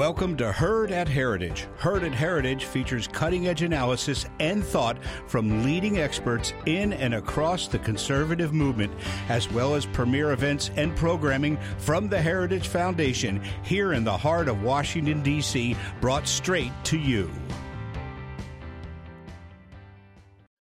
Welcome 0.00 0.34
to 0.38 0.50
Heard 0.50 0.92
at 0.92 1.08
Heritage. 1.08 1.68
Heard 1.76 2.04
at 2.04 2.14
Heritage 2.14 2.64
features 2.64 3.06
cutting 3.06 3.48
edge 3.48 3.60
analysis 3.60 4.24
and 4.38 4.64
thought 4.64 4.96
from 5.26 5.62
leading 5.62 5.98
experts 5.98 6.54
in 6.64 6.94
and 6.94 7.12
across 7.12 7.68
the 7.68 7.80
conservative 7.80 8.54
movement, 8.54 8.94
as 9.28 9.52
well 9.52 9.74
as 9.74 9.84
premier 9.84 10.32
events 10.32 10.70
and 10.76 10.96
programming 10.96 11.58
from 11.76 12.08
the 12.08 12.18
Heritage 12.18 12.68
Foundation 12.68 13.42
here 13.62 13.92
in 13.92 14.02
the 14.02 14.16
heart 14.16 14.48
of 14.48 14.62
Washington, 14.62 15.22
D.C., 15.22 15.76
brought 16.00 16.26
straight 16.26 16.72
to 16.84 16.96
you. 16.98 17.30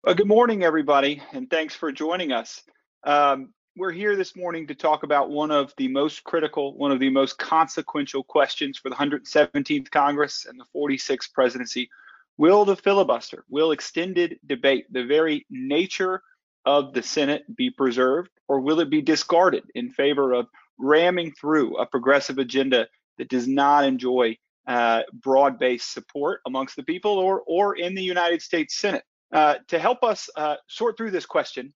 Well, 0.03 0.17
good 0.17 0.29
morning, 0.29 0.65
everybody, 0.65 1.23
and 1.33 1.49
thanks 1.49 1.75
for 1.75 1.91
joining 1.91 2.31
us. 2.31 2.63
Um, 3.05 3.54
we're 3.77 3.91
here 3.91 4.15
this 4.15 4.37
morning 4.37 4.69
to 4.69 4.75
talk 4.75 5.03
about 5.03 5.31
one 5.31 5.51
of 5.51 5.75
the 5.79 5.89
most 5.89 6.23
critical, 6.23 6.77
one 6.77 6.93
of 6.93 7.01
the 7.01 7.11
most 7.11 7.39
consequential 7.39 8.23
questions 8.23 8.79
for 8.79 8.89
the 8.89 8.95
117th 8.95 9.91
Congress 9.91 10.47
and 10.49 10.61
the 10.61 10.65
46th 10.75 11.33
presidency. 11.33 11.91
Will 12.37 12.65
the 12.65 12.77
filibuster, 12.77 13.45
will 13.49 13.73
extended 13.73 14.39
debate, 14.47 14.87
the 14.93 15.05
very 15.05 15.45
nature 15.51 16.23
of 16.65 16.93
the 16.93 17.03
Senate 17.03 17.45
be 17.57 17.69
preserved, 17.69 18.31
or 18.47 18.61
will 18.61 18.79
it 18.79 18.91
be 18.91 19.03
discarded 19.03 19.65
in 19.75 19.91
favor 19.91 20.33
of 20.33 20.47
ramming 20.79 21.33
through 21.33 21.77
a 21.77 21.87
progressive 21.87 22.39
agenda 22.39 22.87
that 23.19 23.29
does 23.29 23.49
not 23.49 23.85
enjoy 23.85 24.37
uh, 24.69 25.03
broad-based 25.13 25.93
support 25.93 26.41
amongst 26.47 26.77
the 26.77 26.83
people 26.85 27.19
or, 27.19 27.43
or 27.47 27.77
in 27.77 27.95
the 27.95 28.03
United 28.03 28.41
States 28.41 28.77
Senate? 28.77 29.05
Uh, 29.33 29.57
to 29.67 29.81
help 29.81 30.05
us 30.05 30.31
uh, 30.37 30.55
sort 30.69 30.97
through 30.97 31.11
this 31.11 31.27
question, 31.27 31.75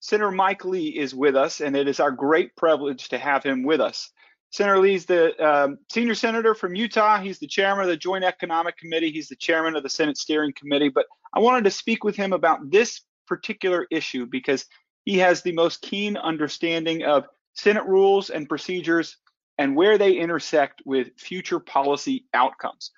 Senator 0.00 0.30
Mike 0.30 0.64
Lee 0.64 0.88
is 0.88 1.14
with 1.14 1.36
us, 1.36 1.60
and 1.60 1.76
it 1.76 1.86
is 1.86 2.00
our 2.00 2.10
great 2.10 2.56
privilege 2.56 3.10
to 3.10 3.18
have 3.18 3.42
him 3.42 3.62
with 3.62 3.80
us. 3.80 4.10
Senator 4.50 4.78
Lee 4.78 4.94
is 4.94 5.06
the 5.06 5.38
um, 5.46 5.78
senior 5.92 6.14
senator 6.14 6.54
from 6.54 6.74
Utah. 6.74 7.20
He's 7.20 7.38
the 7.38 7.46
chairman 7.46 7.84
of 7.84 7.90
the 7.90 7.96
Joint 7.96 8.24
Economic 8.24 8.76
Committee. 8.76 9.12
He's 9.12 9.28
the 9.28 9.36
chairman 9.36 9.76
of 9.76 9.82
the 9.82 9.88
Senate 9.88 10.16
Steering 10.16 10.52
Committee. 10.58 10.88
But 10.88 11.06
I 11.34 11.38
wanted 11.38 11.64
to 11.64 11.70
speak 11.70 12.02
with 12.02 12.16
him 12.16 12.32
about 12.32 12.70
this 12.70 13.02
particular 13.28 13.86
issue 13.92 14.26
because 14.26 14.66
he 15.04 15.18
has 15.18 15.42
the 15.42 15.52
most 15.52 15.82
keen 15.82 16.16
understanding 16.16 17.04
of 17.04 17.26
Senate 17.54 17.86
rules 17.86 18.30
and 18.30 18.48
procedures 18.48 19.16
and 19.58 19.76
where 19.76 19.98
they 19.98 20.14
intersect 20.14 20.82
with 20.84 21.08
future 21.16 21.60
policy 21.60 22.26
outcomes. 22.34 22.90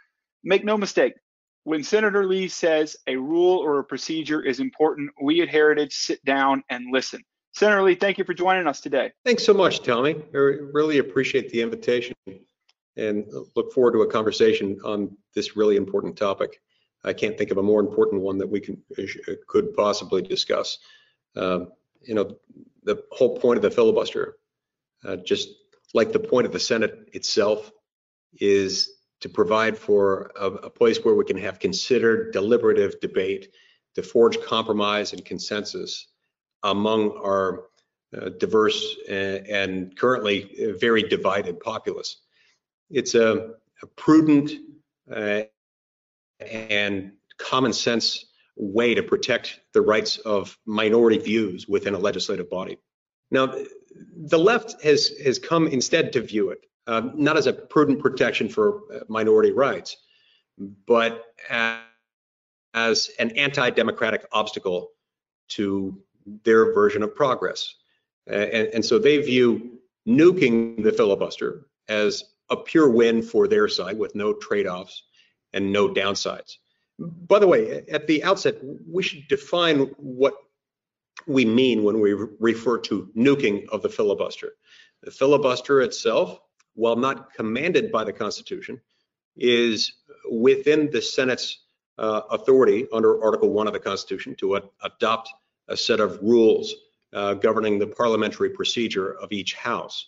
Make 0.45 0.65
no 0.65 0.79
mistake, 0.79 1.15
when 1.65 1.83
Senator 1.83 2.27
Lee 2.27 2.49
says 2.49 2.97
a 3.07 3.17
rule 3.17 3.59
or 3.59 3.79
a 3.79 3.85
procedure 3.85 4.43
is 4.43 4.61
important, 4.61 5.11
we 5.23 5.41
at 5.43 5.49
Heritage 5.49 5.95
sit 5.95 6.25
down 6.25 6.65
and 6.69 6.87
listen. 6.93 7.23
Senator 7.55 7.83
Lee, 7.83 7.95
thank 7.95 8.19
you 8.19 8.25
for 8.25 8.35
joining 8.35 8.67
us 8.67 8.81
today. 8.81 9.13
Thanks 9.25 9.45
so 9.45 9.53
much, 9.53 9.83
Tommy. 9.83 10.17
I 10.35 10.39
really 10.39 10.99
appreciate 10.99 11.51
the 11.51 11.61
invitation 11.61 12.17
and 12.97 13.27
look 13.55 13.73
forward 13.73 13.93
to 13.93 14.03
a 14.03 14.11
conversation 14.11 14.79
on 14.85 15.17
this 15.35 15.57
really 15.57 15.77
important 15.77 16.17
topic. 16.17 16.61
I 17.05 17.13
can't 17.13 17.37
think 17.37 17.51
of 17.51 17.59
a 17.59 17.63
more 17.63 17.81
important 17.81 18.23
one 18.23 18.39
that 18.39 18.47
we 18.47 18.61
can 18.61 18.83
could 19.49 19.75
possibly 19.75 20.23
discuss. 20.23 20.79
Um, 21.37 21.73
you 22.01 22.15
know, 22.15 22.37
the 22.85 23.03
whole 23.11 23.39
point 23.39 23.57
of 23.57 23.63
the 23.63 23.71
filibuster, 23.71 24.37
uh, 25.05 25.17
just 25.17 25.49
like 25.95 26.13
the 26.13 26.21
point 26.21 26.47
of 26.47 26.53
the 26.53 26.61
Senate 26.61 27.11
itself, 27.13 27.71
is 28.41 28.91
to 29.23 29.29
provide 29.29 29.79
for 29.79 30.33
a, 30.37 30.47
a, 30.47 30.71
place 30.71 30.99
where 31.05 31.15
we 31.15 31.25
can 31.25 31.39
have 31.39 31.61
considered 31.61 32.33
deliberative 32.33 33.01
debate 33.01 33.49
to 33.95 34.03
forge 34.03 34.41
compromise 34.43 35.13
and 35.13 35.25
consensus 35.25 36.09
among 36.65 37.13
our 37.13 37.65
uh, 38.17 38.31
diverse 38.39 38.97
and, 39.09 39.47
and, 39.47 39.97
currently 39.97 40.75
very 40.79 41.03
divided 41.03 41.61
populace. 41.61 42.19
It's 42.91 43.15
a, 43.15 43.55
a 43.83 43.87
prudent 43.97 44.53
uh, 45.11 45.43
and 46.41 47.13
common 47.39 47.73
sense 47.73 48.27
way 48.57 48.95
to 48.95 49.03
protect 49.03 49.61
the 49.73 49.81
rights 49.81 50.19
of 50.19 50.59
minority 50.67 51.19
views 51.19 51.67
within 51.67 51.95
a 51.95 51.99
legislative 51.99 52.51
body. 52.51 52.77
Now, 53.31 53.55
the 54.17 54.39
left 54.39 54.83
has 54.83 55.09
has 55.25 55.39
come 55.39 55.67
instead 55.69 56.13
to 56.13 56.21
view 56.21 56.51
it 56.51 56.67
um, 56.87 57.13
not 57.15 57.37
as 57.37 57.47
a 57.47 57.53
prudent 57.53 58.01
protection 58.01 58.49
for 58.49 58.81
uh, 58.93 59.01
minority 59.09 59.53
rights, 59.53 59.97
but 60.87 61.25
as 62.75 63.11
an 63.19 63.31
anti-democratic 63.33 64.27
obstacle 64.33 64.91
to 65.49 66.01
their 66.45 66.73
version 66.73 67.03
of 67.03 67.15
progress. 67.15 67.75
And, 68.27 68.69
and, 68.75 68.85
so 68.85 68.99
they 68.99 69.19
view 69.19 69.81
nuking 70.07 70.83
the 70.83 70.93
filibuster 70.93 71.67
as 71.89 72.25
a 72.51 72.57
pure 72.57 72.89
win 72.89 73.23
for 73.23 73.49
their 73.49 73.69
side 73.69 73.99
with 73.99 74.15
no 74.15 74.33
trade-offs 74.33 75.03
and 75.53 75.73
no 75.73 75.89
downsides. 75.89 76.57
By 76.99 77.41
the 77.41 77.49
way, 77.49 77.85
at 77.91 78.07
the 78.07 78.23
outset, 78.23 78.57
we 78.89 79.03
should 79.03 79.27
define 79.29 79.87
what 79.97 80.35
we 81.27 81.45
mean 81.45 81.83
when 81.83 82.01
we 82.01 82.13
refer 82.13 82.79
to 82.79 83.11
nuking 83.17 83.69
of 83.71 83.83
the 83.83 83.89
filibuster. 83.89 84.53
The 85.03 85.11
filibuster 85.11 85.81
itself 85.81 86.39
while 86.75 86.97
not 86.97 87.33
commanded 87.35 87.93
by 87.93 88.05
the 88.05 88.13
Constitution, 88.13 88.81
is 89.37 89.93
within 90.31 90.91
the 90.91 91.03
Senate's 91.03 91.59
uh, 91.99 92.23
authority 92.31 92.87
under 92.93 93.23
Article 93.23 93.51
1 93.51 93.67
of 93.67 93.73
the 93.73 93.81
Constitution 93.81 94.35
to 94.37 94.61
adopt 94.83 95.31
a 95.69 95.77
set 95.77 96.01
of 96.01 96.19
rules 96.23 96.75
uh, 97.13 97.35
governing 97.35 97.79
the 97.79 97.87
parliamentary 97.87 98.51
procedure 98.51 99.13
of 99.13 99.33
each 99.33 99.55
House. 99.55 100.07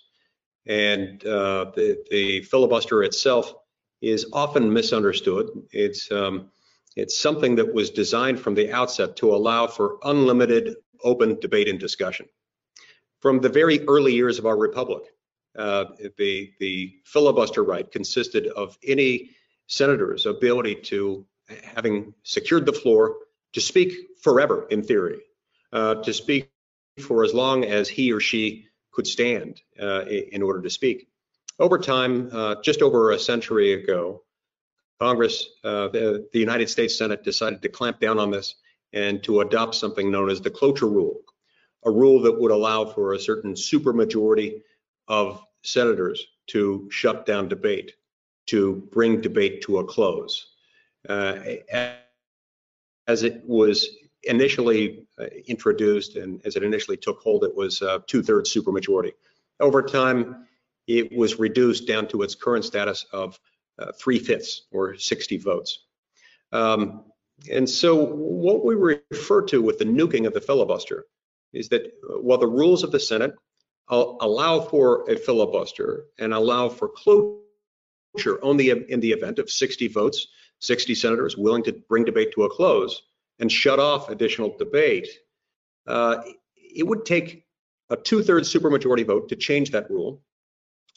And 0.67 1.25
uh, 1.27 1.73
the, 1.77 2.03
the, 2.11 2.43
filibuster 2.43 3.03
itself 3.03 3.55
is 4.01 4.27
often 4.33 4.73
misunderstood. 4.73 5.51
It's, 5.71 6.11
um, 6.11 6.51
it's 6.97 7.19
something 7.19 7.57
that 7.57 7.75
was 7.75 7.91
designed 7.91 8.41
from 8.41 8.55
the 8.55 8.73
outset 8.73 9.17
to 9.17 9.35
allow 9.35 9.67
for 9.67 9.99
unlimited 10.03 10.77
open 11.03 11.39
debate 11.41 11.69
and 11.69 11.79
discussion. 11.79 12.27
From 13.21 13.41
the 13.41 13.51
very 13.51 13.87
early 13.87 14.15
years 14.15 14.39
of 14.39 14.47
our 14.47 14.57
republic, 14.57 15.03
uh, 15.57 15.85
the, 16.19 16.53
the 16.59 16.95
filibuster 17.05 17.63
right 17.63 17.91
consisted 17.91 18.47
of 18.49 18.79
any 18.87 19.31
senator's 19.67 20.27
ability 20.27 20.75
to, 20.77 21.27
having 21.75 22.15
secured 22.23 22.67
the 22.67 22.73
floor, 22.73 23.17
to 23.53 23.61
speak 23.61 23.93
forever 24.23 24.67
in 24.71 24.83
theory, 24.83 25.21
uh, 25.73 25.97
to 25.97 26.13
speak 26.13 26.51
for 27.01 27.25
as 27.25 27.35
long 27.35 27.65
as 27.65 27.89
he 27.89 28.13
or 28.13 28.21
she 28.21 28.67
could 28.93 29.07
stand 29.07 29.61
uh, 29.81 30.05
in 30.07 30.43
order 30.43 30.63
to 30.63 30.71
speak. 30.71 31.09
Over 31.59 31.79
time, 31.79 32.31
uh, 32.33 32.57
just 32.63 32.83
over 32.83 33.11
a 33.11 33.19
century 33.19 33.75
ago, 33.75 34.23
Congress, 35.01 35.49
uh, 35.65 35.89
the, 35.89 36.29
the 36.33 36.39
United 36.39 36.69
States 36.69 36.97
Senate 36.97 37.25
decided 37.25 37.63
to 37.63 37.69
clamp 37.69 38.01
down 38.01 38.19
on 38.19 38.31
this 38.31 38.55
and 38.93 39.23
to 39.25 39.41
adopt 39.41 39.75
something 39.75 40.11
known 40.11 40.31
as 40.31 40.41
the 40.41 40.51
cloture 40.51 40.89
rule, 40.89 41.21
a 41.85 41.91
rule 41.91 42.23
that 42.23 42.41
would 42.41 42.53
allow 42.53 42.85
for 42.85 43.13
a 43.13 43.19
certain 43.19 43.55
supermajority 43.55 44.63
of 45.09 45.43
senators 45.63 46.27
to 46.49 46.89
shut 46.91 47.27
down 47.27 47.49
debate, 47.49 47.93
to 48.47 48.89
bring 48.93 49.21
debate 49.21 49.63
to 49.63 49.79
a 49.79 49.85
close. 49.85 50.47
Uh, 51.09 51.37
as 53.07 53.23
it 53.23 53.43
was 53.45 53.89
initially 54.25 55.07
uh, 55.19 55.27
introduced 55.47 56.17
and 56.17 56.41
as 56.45 56.57
it 56.57 56.63
initially 56.63 56.97
took 56.97 57.21
hold, 57.21 57.45
it 57.45 57.55
was 57.55 57.83
uh, 57.83 57.99
two-thirds 58.07 58.53
supermajority. 58.53 59.13
Over 59.61 59.83
time, 59.83 60.47
it 60.87 61.17
was 61.17 61.39
reduced 61.39 61.87
down 61.87 62.09
to 62.09 62.23
its 62.23 62.35
current 62.35 62.65
status 62.65 63.07
of 63.13 63.39
uh, 63.79 63.93
three-fifths 63.99 64.63
or 64.71 64.97
60 64.97 65.39
votes. 65.39 65.85
Um, 66.53 67.05
and 67.51 67.69
so 67.69 67.97
what 67.97 68.65
we 68.65 68.75
refer 68.75 69.43
to 69.47 69.61
with 69.61 69.79
the 69.79 69.85
nuking 69.85 70.27
of 70.27 70.35
the 70.35 70.41
filibuster 70.41 71.07
is 71.53 71.69
that 71.71 71.83
uh, 71.83 72.21
while 72.21 72.39
the 72.39 72.47
rules 72.47 72.83
of 72.83 72.93
the 72.93 73.01
Senate 73.01 73.35
allow 73.89 74.61
for 74.61 75.09
a 75.11 75.17
filibuster 75.17 76.07
and 76.19 76.33
allow 76.33 76.69
for 76.69 76.89
cloture 76.89 78.43
only 78.43 78.71
in 78.71 79.01
the 79.01 79.13
event 79.13 79.39
of 79.39 79.51
60 79.51 79.89
votes, 79.89 80.27
60 80.61 80.95
senators 80.95 81.37
willing 81.37 81.63
to 81.65 81.73
bring 81.89 82.05
debate 82.05 82.33
to 82.33 82.45
a 82.45 82.51
close 82.51 83.03
and 83.39 83.51
shut 83.51 83.79
off 83.79 84.09
additional 84.09 84.57
debate. 84.57 85.09
Uh, 85.87 86.23
it 86.57 86.87
would 86.87 87.05
take 87.05 87.45
a 87.91 87.97
two-thirds 87.97 88.53
supermajority 88.53 89.07
vote 89.07 89.29
to 89.29 89.37
change 89.37 89.71
that 89.73 89.91
rule. 89.91 90.23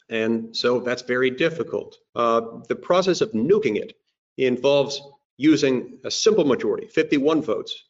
And 0.08 0.56
so 0.56 0.80
that's 0.80 1.02
very 1.02 1.30
difficult. 1.30 1.98
Uh, 2.14 2.40
the 2.68 2.76
process 2.76 3.20
of 3.20 3.32
nuking 3.32 3.76
it 3.76 3.94
involves 4.38 5.02
using 5.36 5.98
a 6.04 6.10
simple 6.10 6.44
majority, 6.44 6.86
51 6.86 7.42
votes, 7.42 7.84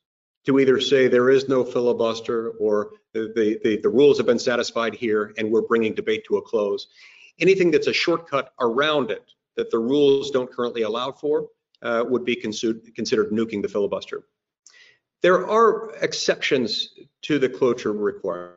to 0.49 0.59
either 0.59 0.81
say 0.81 1.09
there 1.09 1.29
is 1.29 1.47
no 1.47 1.62
filibuster 1.62 2.53
or 2.59 2.93
the, 3.12 3.61
the, 3.62 3.81
the, 3.83 3.89
rules 3.89 4.17
have 4.17 4.25
been 4.25 4.39
satisfied 4.39 4.95
here 4.95 5.35
and 5.37 5.50
we're 5.50 5.61
bringing 5.61 5.93
debate 5.93 6.25
to 6.25 6.39
a 6.39 6.43
close. 6.43 6.87
Anything 7.39 7.71
that's 7.71 7.87
a 7.87 7.93
shortcut 7.93 8.55
around 8.59 9.11
it 9.11 9.31
that 9.56 9.71
the 9.71 9.79
rules 9.79 10.31
don't 10.31 10.50
currently 10.50 10.83
allow 10.83 11.12
for 11.12 11.49
uh, 11.83 12.03
would 12.09 12.25
be 12.25 12.35
considered, 12.35 12.95
considered 12.95 13.31
nuking 13.31 13.61
the 13.61 13.69
filibuster. 13.69 14.23
There 15.21 15.47
are 15.47 15.91
exceptions 16.00 16.95
to 17.23 17.39
the 17.39 17.50
cloture 17.50 17.93
requirement, 17.93 18.56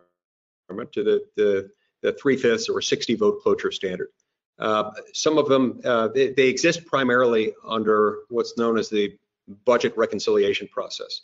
to 0.94 1.04
the, 1.04 1.26
the, 1.36 1.72
the 2.04 2.14
three-fifths 2.14 2.70
or 2.70 2.82
60 2.82 3.16
vote 3.16 3.42
cloture 3.44 3.72
standard. 3.72 4.12
Uh, 4.58 4.92
some 5.12 5.38
of 5.38 5.50
them, 5.50 5.82
uh, 5.84 6.08
they, 6.08 6.30
they, 6.32 6.48
exist 6.48 6.86
primarily 6.86 7.52
under 7.68 8.20
what's 8.30 8.58
known 8.58 8.78
as 8.78 8.88
the 8.90 9.18
budget 9.66 9.98
reconciliation 9.98 10.70
process. 10.72 11.22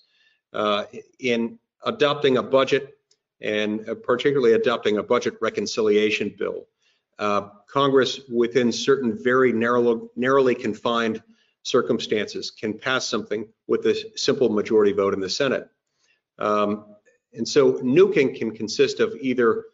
Uh, 0.57 0.85
in 1.19 1.59
adopting 1.83 2.37
a 2.37 2.41
budget 2.41 2.97
and 3.41 3.87
uh, 3.87 3.93
particularly 3.93 4.53
adopting 4.53 4.97
a 4.97 5.03
budget 5.03 5.35
reconciliation 5.39 6.33
bill, 6.35 6.65
uh, 7.19 7.49
Congress, 7.69 8.21
within 8.27 8.71
certain 8.71 9.15
very 9.23 9.53
narrow, 9.53 10.09
narrowly 10.15 10.55
confined 10.55 11.21
circumstances, 11.61 12.49
can 12.49 12.73
pass 12.73 13.05
something 13.05 13.47
with 13.67 13.85
a 13.85 13.95
simple 14.15 14.49
majority 14.49 14.93
vote 14.93 15.13
in 15.13 15.19
the 15.19 15.29
Senate. 15.29 15.69
Um, 16.39 16.95
and 17.33 17.47
so 17.47 17.73
nuking 17.73 18.35
can 18.35 18.49
consist 18.49 18.99
of 18.99 19.15
either 19.21 19.65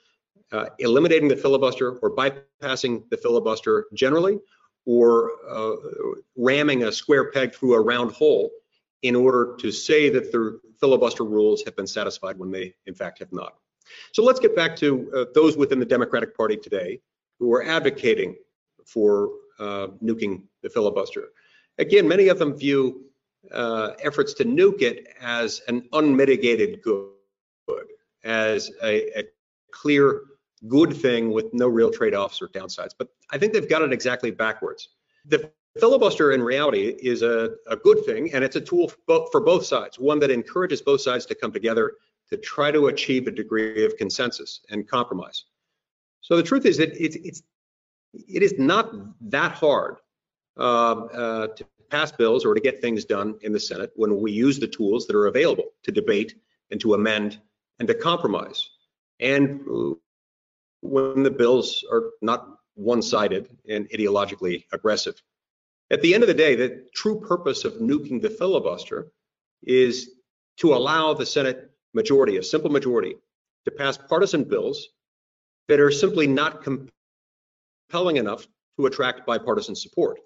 uh, 0.52 0.66
eliminating 0.80 1.30
the 1.30 1.38
filibuster 1.38 1.98
or 2.00 2.14
bypassing 2.14 3.10
the 3.10 3.16
filibuster 3.16 3.86
generally, 3.94 4.38
or 4.86 5.32
uh, 5.50 5.76
ramming 6.36 6.84
a 6.84 6.92
square 6.92 7.32
peg 7.32 7.56
through 7.56 7.76
a 7.76 7.82
round 7.82 8.12
hole 8.12 8.52
in 9.04 9.16
order 9.16 9.56
to 9.60 9.72
say 9.72 10.10
that 10.10 10.32
the 10.32 10.60
filibuster 10.80 11.24
rules 11.24 11.64
have 11.64 11.76
been 11.76 11.88
satisfied 11.88 12.38
when 12.38 12.52
they 12.52 12.74
in 12.88 12.96
fact 12.96 13.20
have 13.20 13.32
not. 13.32 13.54
So 14.14 14.24
let's 14.24 14.40
get 14.40 14.56
back 14.56 14.76
to 14.78 15.12
uh, 15.16 15.26
those 15.36 15.56
within 15.56 15.80
the 15.80 15.86
Democratic 15.86 16.36
Party 16.36 16.58
today 16.58 17.00
who 17.40 17.54
are 17.54 17.64
advocating 17.64 18.36
for 18.86 19.30
uh, 19.60 19.88
nuking 20.02 20.44
the 20.62 20.70
filibuster. 20.70 21.30
Again, 21.78 22.08
many 22.08 22.30
of 22.30 22.40
them 22.40 22.56
view 22.56 23.06
uh, 23.52 23.92
efforts 24.02 24.34
to 24.36 24.46
nuke 24.46 24.82
it 24.82 25.08
as 25.22 25.62
an 25.68 25.88
unmitigated 25.92 26.82
good, 26.82 27.10
as 28.24 28.72
a, 28.82 29.20
a 29.20 29.24
clear 29.72 30.22
good 30.68 30.96
thing 30.96 31.32
with 31.32 31.54
no 31.54 31.68
real 31.68 31.92
trade-offs 31.92 32.42
or 32.42 32.48
downsides. 32.48 32.92
But 32.98 33.10
I 33.32 33.38
think 33.38 33.52
they've 33.52 33.68
got 33.68 33.82
it 33.82 33.92
exactly 33.92 34.32
backwards. 34.32 34.90
The 35.26 35.52
filibuster 35.80 36.32
in 36.32 36.42
reality 36.42 36.88
is 36.88 37.22
a, 37.22 37.52
a 37.68 37.76
good 37.76 38.06
thing, 38.06 38.34
and 38.34 38.44
it's 38.44 38.56
a 38.56 38.62
tool 38.62 38.90
for 38.90 38.98
both, 39.08 39.32
for 39.32 39.42
both 39.42 39.66
sides, 39.66 40.00
one 40.00 40.20
that 40.20 40.32
encourages 40.32 40.82
both 40.82 41.02
sides 41.02 41.26
to 41.28 41.36
come 41.36 41.52
together 41.52 41.94
to 42.30 42.38
try 42.38 42.72
to 42.72 42.88
achieve 42.88 43.28
a 43.28 43.32
degree 43.32 43.86
of 43.86 43.98
consensus 43.98 44.62
and 44.70 44.88
compromise. 44.88 45.46
So 46.22 46.38
the 46.38 46.44
truth 46.44 46.66
is 46.66 46.78
that 46.78 46.92
it's, 47.04 47.16
it's 47.18 47.44
it 48.14 48.44
is 48.44 48.56
not 48.60 48.94
that 49.30 49.54
hard 49.54 49.98
uh, 50.58 50.62
uh, 50.62 51.48
to 51.48 51.66
pass 51.90 52.12
bills 52.12 52.46
or 52.46 52.54
to 52.54 52.62
get 52.62 52.82
things 52.82 53.06
done 53.06 53.36
in 53.42 53.52
the 53.52 53.60
Senate 53.60 53.92
when 53.96 54.20
we 54.20 54.32
use 54.32 54.60
the 54.60 54.68
tools 54.68 55.08
that 55.08 55.16
are 55.16 55.28
available 55.28 55.66
to 55.84 55.92
debate 55.92 56.36
and 56.72 56.80
to 56.82 56.94
amend 56.94 57.40
and 57.80 57.88
to 57.88 57.94
compromise. 57.94 58.70
And 59.20 59.62
when 60.82 61.24
the 61.24 61.32
bills 61.32 61.84
are 61.92 62.12
not 62.22 62.48
one-sided 62.76 63.50
and 63.70 63.90
ideologically 63.90 64.66
aggressive. 64.72 65.22
At 65.94 66.02
the 66.02 66.16
end 66.16 66.24
of 66.24 66.28
the 66.28 66.34
day, 66.34 66.56
the 66.56 66.88
true 66.96 67.20
purpose 67.20 67.66
of 67.66 67.74
nuking 67.74 68.20
the 68.20 68.32
filibuster 68.32 69.12
is 69.62 70.10
to 70.58 70.74
allow 70.74 71.14
the 71.14 71.26
Senate 71.26 71.70
majority, 71.94 72.38
a 72.38 72.44
simple 72.44 72.72
majority, 72.72 73.16
to 73.66 73.72
pass 73.72 73.96
partisan 73.96 74.44
bills 74.44 74.88
that 75.68 75.80
are 75.80 75.92
simply 75.92 76.26
not 76.26 76.64
compelling 76.64 78.18
enough 78.18 78.48
to 78.80 78.88
attract 78.88 79.28
bipartisan 79.28 79.76
support 79.76 80.18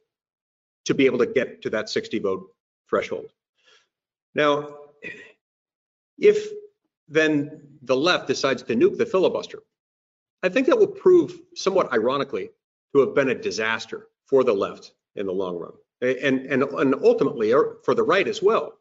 to 0.86 0.94
be 0.94 1.06
able 1.06 1.18
to 1.18 1.25
get 1.25 1.62
to 1.64 1.69
that 1.72 1.90
60 1.90 2.19
vote 2.19 2.48
threshold. 2.90 3.30
Now, 4.36 4.74
if 6.18 6.48
then 7.10 7.78
the 7.81 7.98
left 7.98 8.28
decides 8.28 8.64
to 8.64 8.74
nuke 8.74 8.98
the 8.98 9.06
filibuster, 9.06 9.60
I 10.42 10.48
think 10.48 10.68
that 10.68 10.80
will 10.80 10.88
prove 10.88 11.38
somewhat 11.56 11.92
ironically 11.92 12.52
to 12.94 13.02
have 13.02 13.14
been 13.14 13.31
a 13.31 13.36
disaster 13.36 14.08
for 14.28 14.46
the 14.46 14.54
left 14.54 14.94
in 15.18 15.25
the 15.25 15.34
long 15.34 15.58
run 15.58 15.74
and, 16.02 16.46
and, 16.46 16.64
and 16.64 16.96
ultimately 17.04 17.52
for 17.84 17.96
the 17.96 18.04
right 18.04 18.28
as 18.28 18.42
well. 18.42 18.74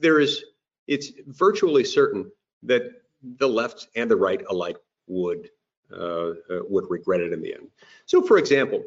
There 0.00 0.20
is, 0.20 0.44
it's 0.86 1.10
virtually 1.26 1.84
certain 1.84 2.30
that 2.62 2.82
the 3.22 3.48
left 3.48 3.88
and 3.96 4.10
the 4.10 4.16
right 4.16 4.42
alike 4.48 4.76
would 5.06 5.48
uh, 5.90 6.34
uh, 6.50 6.60
would 6.68 6.84
regret 6.90 7.20
it 7.20 7.32
in 7.32 7.40
the 7.40 7.54
end. 7.54 7.68
So, 8.04 8.20
for 8.22 8.36
example, 8.36 8.84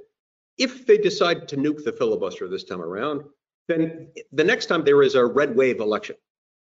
if 0.60 0.86
they 0.86 1.00
decide 1.00 1.48
to 1.48 1.58
nuke 1.58 1.84
the 1.84 1.92
filibuster 1.92 2.48
this 2.48 2.64
time 2.64 2.80
around, 2.80 3.24
then 3.68 4.10
the 4.32 4.44
next 4.44 4.68
time 4.68 4.84
there 4.84 5.02
is 5.02 5.16
a 5.16 5.26
red 5.26 5.56
wave 5.56 5.80
election, 5.80 6.16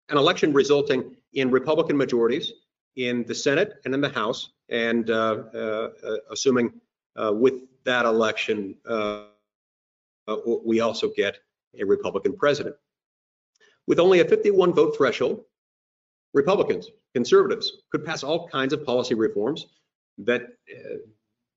an 0.10 0.18
election 0.18 0.54
resulting 0.54 1.16
in 1.34 1.50
Republican 1.50 1.98
majorities 1.98 2.54
in 2.96 3.24
the 3.24 3.34
Senate 3.34 3.74
and 3.86 3.94
in 3.96 4.02
the 4.02 4.10
House, 4.10 4.52
and 4.70 5.10
uh, 5.10 5.44
uh, 5.54 5.90
uh 6.04 6.18
assuming 6.30 6.74
uh, 7.16 7.34
with 7.34 7.56
that 7.86 8.06
election, 8.06 8.76
we 10.66 10.80
also 10.80 11.10
get 11.16 11.38
a 11.80 11.86
Republican 11.86 12.36
president. 12.36 12.76
With 13.88 14.00
only 14.00 14.20
a 14.20 14.26
51 14.26 14.74
vote 14.74 14.96
threshold, 14.96 15.44
Republicans, 16.34 16.90
conservatives 17.14 17.84
could 17.92 18.06
pass 18.06 18.24
all 18.24 18.48
kinds 18.48 18.74
of 18.74 18.86
policy 18.86 19.16
reforms 19.16 19.68
that 20.20 20.42
uh, 20.44 20.98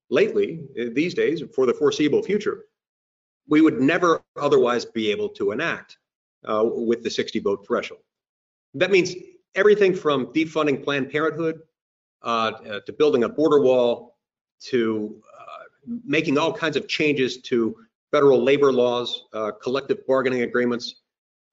lately, 0.09 0.63
uh, 0.79 0.85
these 0.93 1.13
days, 1.13 1.43
for 1.55 1.65
the 1.65 1.73
foreseeable 1.73 2.23
future, 2.23 2.65
we 3.47 3.61
would 3.61 3.81
never 3.81 4.23
otherwise 4.39 4.85
be 4.85 5.11
able 5.11 5.29
to 5.29 5.51
enact 5.51 5.97
uh, 6.45 6.63
with 6.63 7.03
the 7.03 7.09
60 7.09 7.39
vote 7.39 7.65
threshold. 7.67 8.01
That 8.73 8.89
means 8.89 9.13
everything 9.55 9.93
from 9.93 10.27
defunding 10.27 10.83
Planned 10.83 11.11
Parenthood 11.11 11.59
uh, 12.23 12.51
uh 12.69 12.79
to 12.85 12.93
building 12.93 13.25
a 13.25 13.29
border 13.29 13.61
wall 13.61 14.17
to 14.61 15.21
uh, 15.39 15.89
making 16.05 16.37
all 16.37 16.53
kinds 16.53 16.77
of 16.77 16.87
changes 16.87 17.41
to 17.41 17.75
federal 18.13 18.41
labor 18.41 18.71
laws, 18.71 19.25
collective 19.61 20.05
bargaining 20.07 20.43
agreements, 20.43 21.01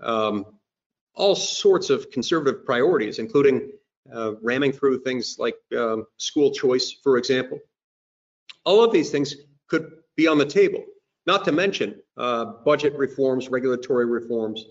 um, 0.03 0.45
all 1.15 1.35
sorts 1.35 1.91
of 1.91 2.11
conservative 2.11 2.65
priorities, 2.65 3.19
including 3.19 3.73
uh, 4.15 4.33
ramming 4.43 4.73
through 4.73 5.03
things 5.03 5.37
like 5.39 5.57
um, 5.77 6.07
school 6.17 6.51
choice, 6.51 6.97
for 7.03 7.17
example. 7.17 7.59
All 8.65 8.83
of 8.83 8.93
these 8.93 9.11
things 9.11 9.35
could 9.69 9.91
be 10.17 10.27
on 10.27 10.39
the 10.39 10.47
table, 10.47 10.85
not 11.27 11.45
to 11.45 11.53
mention 11.53 12.01
uh, 12.17 12.45
budget 12.65 12.95
reforms, 12.97 13.49
regulatory 13.49 14.07
reforms, 14.07 14.65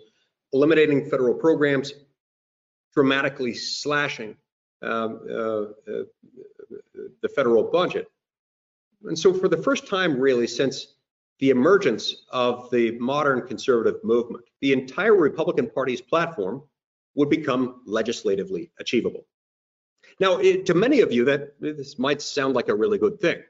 eliminating 0.53 1.09
federal 1.09 1.33
programs, 1.33 1.93
dramatically 2.93 3.53
slashing 3.53 4.35
um, 4.81 5.19
uh, 5.29 5.61
uh 5.91 6.03
the 7.21 7.29
federal 7.29 7.63
budget. 7.63 8.07
And 9.03 9.17
so 9.17 9.33
for 9.33 9.47
the 9.47 9.57
first 9.57 9.87
time 9.87 10.19
really 10.19 10.47
since 10.47 10.95
the 11.39 11.49
emergence 11.49 12.23
of 12.29 12.69
the 12.69 12.91
modern 12.99 13.47
conservative 13.47 14.03
movement, 14.03 14.45
the 14.61 14.73
entire 14.73 15.15
Republican 15.15 15.69
Party's 15.69 16.01
platform 16.01 16.63
would 17.15 17.29
become 17.29 17.81
legislatively 17.85 18.71
achievable. 18.79 19.25
Now, 20.19 20.37
it, 20.37 20.65
to 20.65 20.73
many 20.73 20.99
of 20.99 21.11
you, 21.11 21.25
that 21.25 21.59
this 21.59 21.97
might 21.97 22.21
sound 22.21 22.53
like 22.53 22.67
a 22.67 22.75
really 22.75 22.97
good 22.97 23.19
thing. 23.19 23.41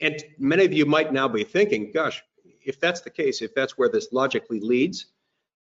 And 0.00 0.22
many 0.38 0.64
of 0.64 0.72
you 0.72 0.86
might 0.86 1.12
now 1.12 1.28
be 1.28 1.44
thinking, 1.44 1.92
gosh, 1.92 2.22
if 2.64 2.80
that's 2.80 3.02
the 3.02 3.10
case, 3.10 3.42
if 3.42 3.54
that's 3.54 3.76
where 3.76 3.88
this 3.88 4.08
logically 4.12 4.60
leads, 4.60 5.06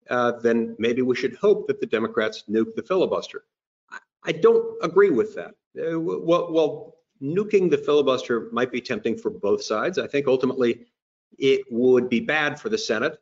uh, 0.08 0.32
then 0.32 0.76
maybe 0.78 1.02
we 1.02 1.16
should 1.16 1.36
hope 1.36 1.66
that 1.66 1.80
the 1.80 1.86
Democrats 1.86 2.44
nuke 2.48 2.74
the 2.74 2.82
filibuster. 2.82 3.44
I 4.22 4.32
don't 4.32 4.76
agree 4.82 5.10
with 5.10 5.34
that. 5.34 5.54
Uh, 5.78 5.98
well, 5.98 6.52
well, 6.52 6.96
nuking 7.22 7.70
the 7.70 7.78
filibuster 7.78 8.50
might 8.52 8.70
be 8.70 8.80
tempting 8.80 9.16
for 9.16 9.30
both 9.30 9.62
sides. 9.62 9.98
I 9.98 10.06
think 10.06 10.26
ultimately 10.26 10.86
it 11.38 11.62
would 11.70 12.08
be 12.08 12.20
bad 12.20 12.60
for 12.60 12.68
the 12.68 12.78
Senate 12.78 13.18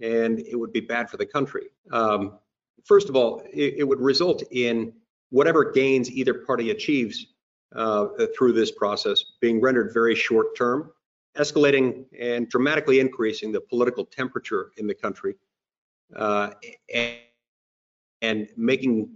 and 0.00 0.40
it 0.40 0.56
would 0.56 0.72
be 0.72 0.80
bad 0.80 1.10
for 1.10 1.16
the 1.16 1.26
country. 1.26 1.66
Um, 1.92 2.38
first 2.84 3.08
of 3.08 3.16
all, 3.16 3.42
it, 3.52 3.74
it, 3.78 3.84
would 3.84 4.00
result 4.00 4.42
in 4.50 4.92
whatever 5.30 5.70
gains 5.70 6.10
either 6.10 6.34
party 6.34 6.70
achieves 6.70 7.26
uh, 7.74 8.06
through 8.36 8.52
this 8.52 8.70
process 8.70 9.22
being 9.40 9.60
rendered 9.60 9.92
very 9.92 10.14
short 10.14 10.56
term, 10.56 10.90
escalating 11.36 12.04
and 12.18 12.48
dramatically 12.48 13.00
increasing 13.00 13.52
the 13.52 13.60
political 13.60 14.04
temperature 14.04 14.70
in 14.78 14.86
the 14.86 14.94
country, 14.94 15.34
uh, 16.16 16.50
and, 16.94 17.18
and, 18.22 18.48
making 18.56 19.10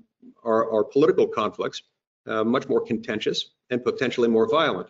our, 0.45 0.71
our, 0.71 0.85
political 0.85 1.27
conflicts 1.27 1.83
uh, 2.27 2.45
much 2.45 2.69
more 2.69 2.81
contentious 2.81 3.53
and 3.71 3.83
potentially 3.83 4.29
more 4.29 4.49
violent. 4.49 4.89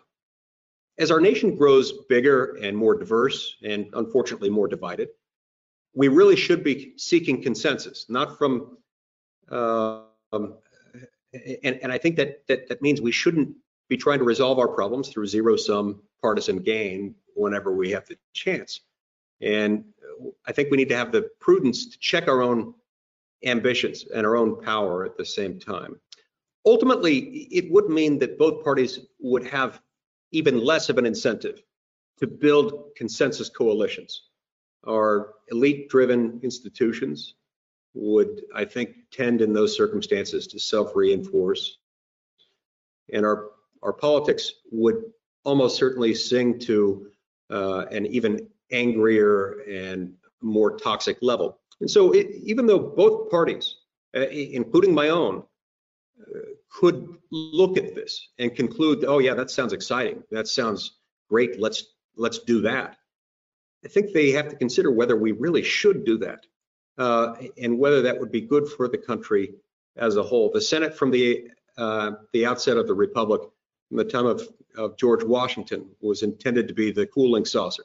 As 0.97 1.09
our 1.09 1.19
nation 1.19 1.55
grows 1.55 1.91
bigger 2.07 2.57
and 2.61 2.77
more 2.77 2.95
diverse, 2.95 3.55
and 3.63 3.87
unfortunately 3.93 4.49
more 4.49 4.67
divided, 4.67 5.09
we 5.95 6.07
really 6.07 6.35
should 6.35 6.63
be 6.63 6.93
seeking 6.97 7.41
consensus, 7.41 8.05
not 8.09 8.37
from, 8.37 8.77
uh, 9.51 10.01
um, 10.31 10.55
and, 11.63 11.79
and 11.81 11.91
I 11.91 11.97
think 11.97 12.15
that, 12.17 12.45
that 12.47 12.67
that 12.69 12.81
means 12.81 13.01
we 13.01 13.11
shouldn't 13.11 13.55
be 13.89 13.97
trying 13.97 14.19
to 14.19 14.23
resolve 14.23 14.59
our 14.59 14.67
problems 14.67 15.09
through 15.09 15.27
zero 15.27 15.55
sum 15.55 16.01
partisan 16.21 16.59
gain 16.59 17.15
whenever 17.35 17.73
we 17.73 17.91
have 17.91 18.05
the 18.07 18.17
chance. 18.33 18.81
And 19.41 19.85
I 20.47 20.51
think 20.51 20.69
we 20.71 20.77
need 20.77 20.89
to 20.89 20.95
have 20.95 21.11
the 21.11 21.29
prudence 21.39 21.87
to 21.87 21.99
check 21.99 22.27
our 22.27 22.41
own 22.41 22.73
ambitions 23.43 24.05
and 24.13 24.25
our 24.25 24.37
own 24.37 24.61
power 24.61 25.05
at 25.05 25.17
the 25.17 25.25
same 25.25 25.59
time. 25.59 25.99
Ultimately, 26.65 27.17
it 27.51 27.71
would 27.71 27.89
mean 27.89 28.19
that 28.19 28.37
both 28.37 28.63
parties 28.63 28.99
would 29.19 29.45
have 29.47 29.81
even 30.33 30.63
less 30.63 30.89
of 30.89 30.97
an 30.97 31.05
incentive 31.05 31.63
to 32.19 32.27
build 32.27 32.89
consensus 32.97 33.49
coalitions. 33.49 34.23
Our 34.87 35.35
elite-driven 35.49 36.41
institutions 36.43 37.35
would, 37.93 38.41
I 38.53 38.65
think, 38.65 38.89
tend 39.11 39.41
in 39.41 39.53
those 39.53 39.75
circumstances 39.77 40.47
to 40.47 40.59
self-reinforce. 40.59 41.77
And 43.13 43.25
our, 43.25 43.51
our 43.81 43.93
politics 43.93 44.51
would 44.71 45.03
almost 45.43 45.77
certainly 45.77 46.13
sing 46.15 46.59
to 46.59 47.07
uh, 47.49 47.85
an 47.91 48.05
even 48.07 48.47
angrier 48.71 49.61
and 49.69 50.13
more 50.41 50.77
toxic 50.77 51.17
level. 51.21 51.59
And 51.79 51.89
so 51.89 52.11
it, 52.11 52.27
even 52.43 52.65
though 52.65 52.79
both 52.79 53.29
parties, 53.29 53.75
uh, 54.15 54.27
including 54.29 54.93
my 54.93 55.09
own, 55.09 55.43
uh, 56.19 56.39
could 56.73 57.17
look 57.31 57.77
at 57.77 57.95
this 57.95 58.29
and 58.39 58.55
conclude, 58.55 59.05
oh 59.05 59.19
yeah, 59.19 59.33
that 59.35 59.51
sounds 59.51 59.73
exciting. 59.73 60.23
That 60.31 60.47
sounds 60.47 60.97
great. 61.29 61.59
Let's 61.59 61.85
let's 62.15 62.39
do 62.39 62.61
that. 62.61 62.97
I 63.85 63.87
think 63.87 64.13
they 64.13 64.31
have 64.31 64.49
to 64.49 64.55
consider 64.55 64.91
whether 64.91 65.15
we 65.15 65.31
really 65.33 65.63
should 65.63 66.05
do 66.05 66.17
that 66.19 66.45
uh, 66.97 67.35
and 67.57 67.77
whether 67.77 68.01
that 68.03 68.19
would 68.19 68.31
be 68.31 68.41
good 68.41 68.67
for 68.67 68.87
the 68.87 68.97
country 68.97 69.53
as 69.97 70.15
a 70.15 70.23
whole. 70.23 70.51
The 70.51 70.61
Senate 70.61 70.97
from 70.97 71.11
the 71.11 71.49
uh, 71.77 72.11
the 72.33 72.45
outset 72.45 72.77
of 72.77 72.87
the 72.87 72.93
Republic, 72.93 73.41
from 73.89 73.97
the 73.97 74.05
time 74.05 74.25
of, 74.25 74.47
of 74.77 74.97
George 74.97 75.23
Washington, 75.23 75.89
was 76.01 76.23
intended 76.23 76.67
to 76.67 76.73
be 76.73 76.91
the 76.91 77.07
cooling 77.07 77.45
saucer, 77.45 77.83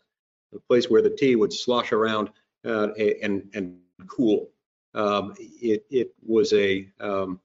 a 0.54 0.60
place 0.60 0.90
where 0.90 1.02
the 1.02 1.10
tea 1.10 1.36
would 1.36 1.52
slosh 1.52 1.92
around 1.92 2.30
uh, 2.66 2.88
and, 2.94 3.48
and 3.54 3.78
cool. 4.06 4.50
Um, 4.94 5.34
it, 5.38 5.86
it, 5.90 6.14
was 6.26 6.52
a, 6.52 6.88
um, 7.00 7.40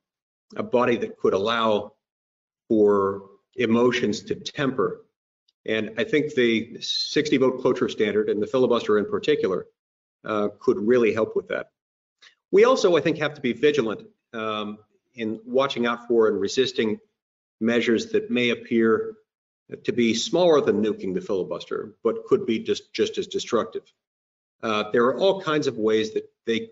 a 0.55 0.63
body 0.63 0.97
that 0.97 1.17
could 1.17 1.33
allow 1.33 1.93
for 2.67 3.23
emotions 3.55 4.21
to 4.23 4.35
temper. 4.35 5.05
And 5.65 5.91
I 5.97 6.03
think 6.03 6.33
the 6.33 6.77
60 6.81 7.37
vote 7.37 7.61
cloture 7.61 7.89
standard 7.89 8.29
and 8.29 8.41
the 8.41 8.47
filibuster 8.47 8.97
in 8.97 9.05
particular 9.05 9.67
uh, 10.25 10.49
could 10.59 10.77
really 10.77 11.13
help 11.13 11.35
with 11.35 11.47
that. 11.49 11.71
We 12.51 12.65
also, 12.65 12.95
I 12.95 13.01
think, 13.01 13.17
have 13.17 13.33
to 13.35 13.41
be 13.41 13.53
vigilant 13.53 14.07
um, 14.33 14.79
in 15.15 15.39
watching 15.45 15.85
out 15.85 16.07
for 16.07 16.27
and 16.27 16.39
resisting 16.39 16.99
measures 17.59 18.11
that 18.11 18.29
may 18.29 18.49
appear 18.49 19.15
to 19.83 19.91
be 19.91 20.13
smaller 20.13 20.61
than 20.61 20.83
nuking 20.83 21.13
the 21.13 21.21
filibuster, 21.21 21.95
but 22.03 22.25
could 22.25 22.45
be 22.45 22.59
just, 22.59 22.93
just 22.93 23.17
as 23.17 23.27
destructive. 23.27 23.83
Uh, 24.61 24.85
there 24.91 25.05
are 25.05 25.17
all 25.17 25.41
kinds 25.41 25.67
of 25.67 25.77
ways 25.77 26.13
that 26.13 26.29
they 26.45 26.69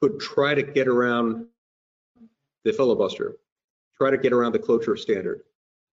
could 0.00 0.20
try 0.20 0.54
to 0.54 0.62
get 0.62 0.88
around 0.88 1.46
the 2.64 2.72
filibuster, 2.72 3.36
try 3.96 4.10
to 4.10 4.18
get 4.18 4.32
around 4.32 4.52
the 4.52 4.58
cloture 4.58 4.96
standard, 4.96 5.42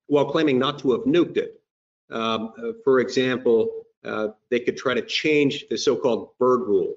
while 0.07 0.25
claiming 0.25 0.57
not 0.57 0.79
to 0.79 0.91
have 0.91 1.01
nuked 1.01 1.37
it. 1.37 1.61
Um, 2.09 2.53
for 2.83 2.99
example, 2.99 3.85
uh, 4.03 4.29
they 4.49 4.59
could 4.59 4.77
try 4.77 4.93
to 4.93 5.01
change 5.01 5.65
the 5.69 5.77
so-called 5.77 6.29
Byrd 6.39 6.61
rule, 6.67 6.95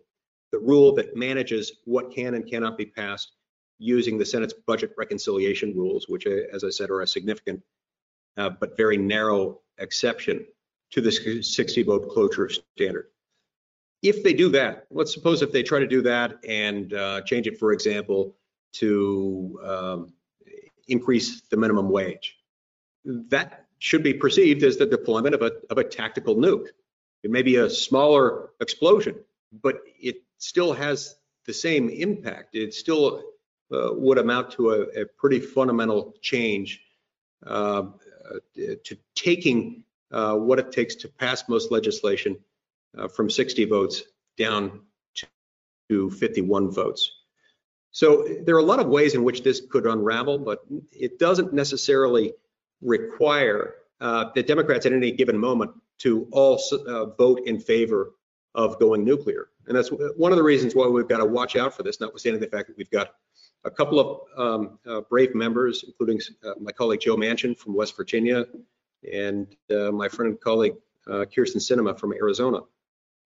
the 0.53 0.59
rule 0.59 0.95
that 0.95 1.17
manages 1.17 1.73
what 1.85 2.13
can 2.13 2.35
and 2.35 2.49
cannot 2.49 2.79
be 2.79 2.87
passed 2.87 3.33
using 3.79 4.19
the 4.19 4.25
Senate's 4.25 4.55
budget 4.67 4.93
reconciliation 4.97 5.77
rules, 5.77 6.09
which, 6.09 6.27
uh, 6.27 6.31
as 6.53 6.65
I 6.65 6.71
said, 6.71 6.91
are 6.91 7.03
a 7.03 7.07
significant 7.07 7.63
uh, 8.37 8.51
but 8.51 8.77
very 8.77 8.97
narrow 8.97 9.61
exception 9.79 10.45
to 10.91 11.01
the 11.01 11.11
60 11.11 11.83
vote 11.83 12.09
cloture 12.11 12.49
standard. 12.49 13.09
If 14.03 14.23
they 14.23 14.33
do 14.33 14.49
that, 14.51 14.87
let's 14.91 15.13
suppose 15.13 15.43
if 15.43 15.51
they 15.51 15.63
try 15.63 15.79
to 15.79 15.87
do 15.87 16.03
that 16.03 16.39
and 16.47 16.93
uh, 16.93 17.23
change 17.23 17.47
it, 17.47 17.59
for 17.59 17.73
example, 17.73 18.37
to 18.75 19.61
um, 19.65 20.13
increase 20.89 21.43
the 21.43 21.57
minimum 21.57 21.89
wage, 21.91 22.37
that 23.05 23.67
should 23.79 24.03
be 24.03 24.15
perceived 24.15 24.63
as 24.63 24.77
the 24.77 24.87
deployment 24.87 25.35
of 25.35 25.43
a, 25.43 25.53
of 25.71 25.79
a 25.79 25.85
tactical 25.85 26.37
nuke. 26.37 26.69
It 27.23 27.31
may 27.31 27.43
be 27.43 27.57
a 27.57 27.69
smaller 27.69 28.51
explosion, 28.61 29.17
but 29.63 29.81
it 30.01 30.17
still 30.39 30.73
has 30.73 31.17
the 31.47 31.53
same 31.53 31.89
impact. 31.89 32.55
It 32.55 32.75
still 32.75 33.23
uh, 33.73 33.91
would 33.93 34.19
amount 34.19 34.53
to 34.53 34.71
a, 34.71 35.03
a 35.03 35.07
pretty 35.07 35.41
fundamental 35.41 36.15
change 36.21 36.81
uh, 37.47 37.85
to 38.57 38.97
taking 39.15 39.85
uh, 40.11 40.37
what 40.37 40.59
it 40.59 40.73
takes 40.73 40.95
to 40.95 41.09
pass 41.09 41.49
most 41.49 41.71
legislation 41.71 42.39
uh, 42.97 43.09
from 43.09 43.29
60 43.29 43.65
votes 43.67 44.03
down 44.39 44.81
to 45.91 46.11
51 46.11 46.71
votes. 46.71 47.11
So 47.95 48.27
there 48.45 48.57
are 48.57 48.59
a 48.59 48.65
lot 48.65 48.81
of 48.81 48.89
ways 48.89 49.15
in 49.15 49.23
which 49.23 49.45
this 49.45 49.63
could 49.71 49.87
unravel, 49.87 50.37
but 50.41 50.65
it 50.91 51.21
doesn't 51.21 51.53
necessarily 51.53 52.33
require 52.83 53.77
uh, 54.01 54.31
the 54.35 54.43
Democrats 54.43 54.85
at 54.85 54.93
any 54.93 55.13
given 55.13 55.39
moment 55.39 55.71
to 55.99 56.27
all 56.33 56.61
uh, 56.89 57.05
vote 57.15 57.43
in 57.47 57.61
favor 57.61 58.11
of 58.57 58.81
going 58.81 59.05
nuclear. 59.05 59.47
And 59.69 59.77
that's 59.77 59.91
one 59.91 60.33
of 60.33 60.37
the 60.37 60.43
reasons 60.43 60.75
why 60.75 60.89
we've 60.89 61.07
got 61.07 61.19
to 61.19 61.25
watch 61.25 61.55
out 61.55 61.73
for 61.73 61.85
this, 61.85 62.01
notwithstanding 62.01 62.41
the 62.41 62.49
fact 62.49 62.67
that 62.67 62.77
we've 62.77 62.91
got 62.91 63.15
a 63.63 63.71
couple 63.71 64.01
of 64.01 64.21
um, 64.37 64.79
uh, 64.89 65.03
brave 65.03 65.33
members, 65.37 65.85
including 65.87 66.21
uh, 66.45 66.55
my 66.61 66.73
colleague 66.73 67.01
Joe 67.01 67.17
Manchin 67.17 67.57
from 67.57 67.77
West 67.77 67.97
Virginia 67.97 68.45
and 69.13 69.55
uh, 69.71 69.93
my 69.93 70.09
friend 70.09 70.33
and 70.33 70.41
colleague 70.41 70.75
uh, 71.07 71.27
Kyrsten 71.33 71.59
Sinema 71.59 71.97
from 71.97 72.13
Arizona, 72.13 72.59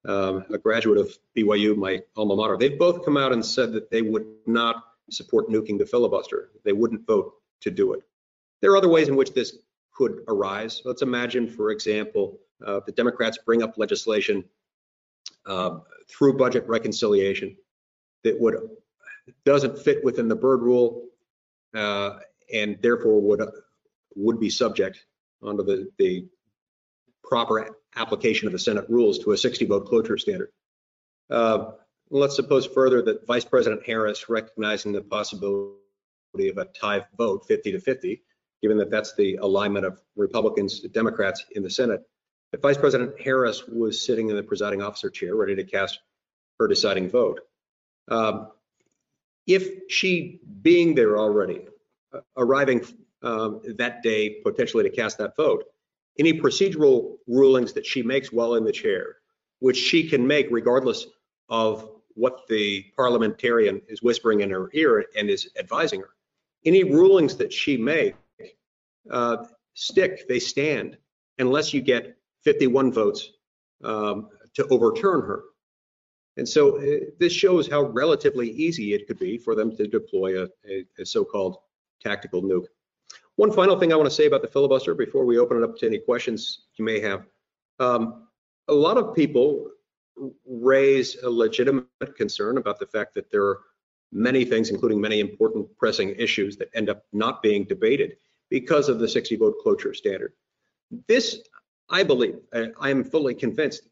um, 0.07 0.45
a 0.53 0.59
graduate 0.59 0.99
of 0.99 1.11
BYU, 1.37 1.77
my 1.77 2.01
alma 2.17 2.37
mater. 2.37 2.57
They've 2.57 2.79
both 2.79 3.05
come 3.05 3.17
out 3.17 3.33
and 3.33 3.45
said 3.45 3.73
that 3.73 3.91
they 3.91 4.03
would 4.03 4.27
not 4.47 4.85
support 5.11 5.49
nuking 5.49 5.79
the 5.79 5.87
filibuster. 5.87 6.51
They 6.65 6.73
wouldn't 6.73 7.07
vote 7.07 7.33
to 7.63 7.71
do 7.71 7.95
it. 7.95 8.03
There 8.61 8.71
are 8.73 8.77
other 8.77 8.89
ways 8.89 9.09
in 9.09 9.17
which 9.17 9.33
this 9.33 9.57
could 9.93 10.21
arise. 10.29 10.83
Let's 10.85 11.03
imagine, 11.03 11.49
for 11.49 11.71
example, 11.71 12.39
uh, 12.65 12.81
the 12.87 12.93
Democrats 12.93 13.39
bring 13.45 13.63
up 13.63 13.79
legislation 13.79 14.45
uh, 15.47 15.79
through 16.09 16.37
budget 16.37 16.69
reconciliation 16.69 17.57
that 18.25 18.39
would 18.41 18.57
doesn't 19.45 19.79
fit 19.79 20.03
within 20.05 20.29
the 20.29 20.37
Byrd 20.37 20.63
rule 20.63 21.05
uh, 21.75 22.19
and 22.53 22.79
therefore 22.81 23.21
would 23.21 23.43
would 24.15 24.41
be 24.41 24.51
subject 24.51 25.05
under 25.43 25.63
the, 25.63 25.91
the 25.99 26.27
proper 27.23 27.78
application 27.97 28.47
of 28.47 28.53
the 28.53 28.59
Senate 28.59 28.87
rules 28.89 29.19
to 29.21 29.33
a 29.33 29.37
60 29.37 29.65
vote 29.67 29.87
cloture 29.87 30.19
standard. 30.19 30.51
Uh, 31.31 31.73
let's 32.11 32.37
suppose 32.37 32.67
further 32.67 33.03
that 33.03 33.27
Vice 33.27 33.45
President 33.45 33.85
Harris, 33.87 34.29
recognizing 34.29 34.93
the 34.93 35.03
possibility 35.03 36.49
of 36.49 36.59
a 36.59 36.65
tie 36.67 37.05
vote 37.17 37.47
50 37.47 37.73
to 37.73 37.81
50, 37.81 38.23
given 38.63 38.79
that 38.79 38.91
that's 38.91 39.15
the 39.15 39.37
alignment 39.37 39.87
of 39.87 40.01
Republicans 40.17 40.81
to 40.81 40.89
Democrats 40.89 41.45
in 41.53 41.63
the 41.63 41.71
Senate, 41.71 42.03
if 42.53 42.61
Vice 42.61 42.79
President 42.79 43.21
Harris 43.21 43.67
was 43.67 44.05
sitting 44.05 44.31
in 44.31 44.37
the 44.37 44.43
presiding 44.43 44.83
officer 44.83 45.11
chair, 45.11 45.35
ready 45.35 45.55
to 45.57 45.65
cast 45.65 45.99
her 46.59 46.67
deciding 46.67 47.11
vote, 47.11 47.41
um, 48.09 48.49
if 49.47 49.91
she 49.91 50.41
being 50.63 50.95
there 50.95 51.19
already, 51.19 51.67
uh, 52.13 52.21
arriving 52.37 52.85
um, 53.23 53.61
that 53.77 54.03
day 54.03 54.41
potentially 54.43 54.85
to 54.85 54.91
cast 54.91 55.19
that 55.19 55.37
vote, 55.37 55.65
any 56.19 56.33
procedural 56.33 57.17
rulings 57.27 57.73
that 57.73 57.87
she 57.87 58.03
makes 58.03 58.33
while 58.33 58.55
in 58.55 58.65
the 58.65 58.73
chair, 58.73 59.17
which 59.61 59.77
she 59.77 60.09
can 60.09 60.27
make 60.27 60.49
regardless 60.51 61.07
of 61.49 61.91
what 62.15 62.47
the 62.49 62.85
parliamentarian 62.97 63.81
is 63.89 64.03
whispering 64.03 64.41
in 64.41 64.51
her 64.51 64.71
ear 64.73 65.05
and 65.17 65.31
is 65.31 65.49
advising 65.59 66.01
her, 66.01 66.11
any 66.65 66.83
rulings 66.83 67.37
that 67.37 67.53
she 67.53 67.77
make 67.77 68.17
uh, 69.11 69.45
stick, 69.75 70.27
they 70.29 70.41
stand, 70.41 70.99
unless 71.39 71.73
you 71.73 71.81
get 71.81 72.17
51 72.43 72.93
votes 72.93 73.31
um, 73.85 74.29
to 74.55 74.67
overturn 74.67 75.21
her. 75.23 75.43
And 76.37 76.49
so 76.49 76.79
uh, 76.79 77.05
this 77.19 77.33
shows 77.33 77.69
how 77.69 77.83
relatively 77.83 78.51
easy 78.51 78.95
it 78.95 79.07
could 79.07 79.19
be 79.19 79.39
for 79.39 79.55
them 79.55 79.77
to 79.77 79.87
deploy 79.87 80.43
a, 80.43 80.49
a, 80.69 80.85
a 81.01 81.07
so-called 81.07 81.59
tactical 82.01 82.43
nuke. 82.43 82.67
One 83.39 83.53
final 83.53 83.79
thing 83.79 83.93
I 83.93 83.97
want 83.97 84.09
to 84.09 84.15
say 84.15 84.27
about 84.27 84.43
the 84.43 84.49
filibuster 84.49 84.97
before 84.97 85.25
we 85.25 85.39
open 85.39 85.59
it 85.59 85.63
up 85.63 85.77
to 85.77 85.87
any 85.87 85.99
questions 85.99 86.63
you 86.75 86.85
may 86.85 86.99
have. 86.99 87.25
Um, 87.79 88.27
a 88.67 88.75
lot 88.75 88.99
of 88.99 89.15
people 89.15 89.71
raise 90.45 91.23
a 91.23 91.31
legitimate 91.31 91.87
concern 92.17 92.59
about 92.59 92.81
the 92.81 92.87
fact 92.87 93.15
that 93.15 93.31
there 93.31 93.45
are 93.45 93.61
many 94.11 94.45
things, 94.45 94.71
including 94.71 95.01
many 95.01 95.21
important 95.21 95.69
pressing 95.79 96.17
issues 96.19 96.57
that 96.57 96.69
end 96.75 96.91
up 96.91 97.05
not 97.13 97.41
being 97.41 97.63
debated 97.63 98.17
because 98.51 98.89
of 98.89 98.99
the 98.99 99.07
60 99.07 99.37
vote 99.37 99.55
cloture 99.63 99.95
standard. 99.95 100.33
This, 101.07 101.41
I 101.91 102.03
believe, 102.03 102.41
I 102.53 102.91
am 102.91 103.05
fully 103.05 103.37
convinced, 103.37 103.83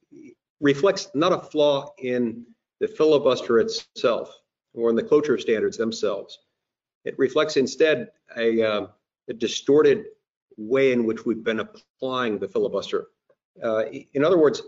reflects 0.60 1.08
not 1.14 1.32
a 1.32 1.38
flaw 1.38 1.92
in 1.98 2.44
the 2.80 2.88
filibuster 2.88 3.60
itself 3.60 4.40
or 4.74 4.90
in 4.90 4.96
the 4.96 5.04
cloture 5.04 5.38
standards 5.38 5.76
themselves. 5.76 6.36
It 7.04 7.16
reflects 7.16 7.56
instead 7.56 8.10
a, 8.36 8.60
uh, 8.60 8.86
a 9.28 9.34
distorted 9.34 10.06
way 10.56 10.92
in 10.92 11.04
which 11.04 11.24
we've 11.26 11.44
been 11.44 11.60
applying 11.60 12.38
the 12.38 12.48
filibuster. 12.48 13.08
Uh, 13.62 13.84
in 14.14 14.24
other 14.24 14.38
words, 14.38 14.62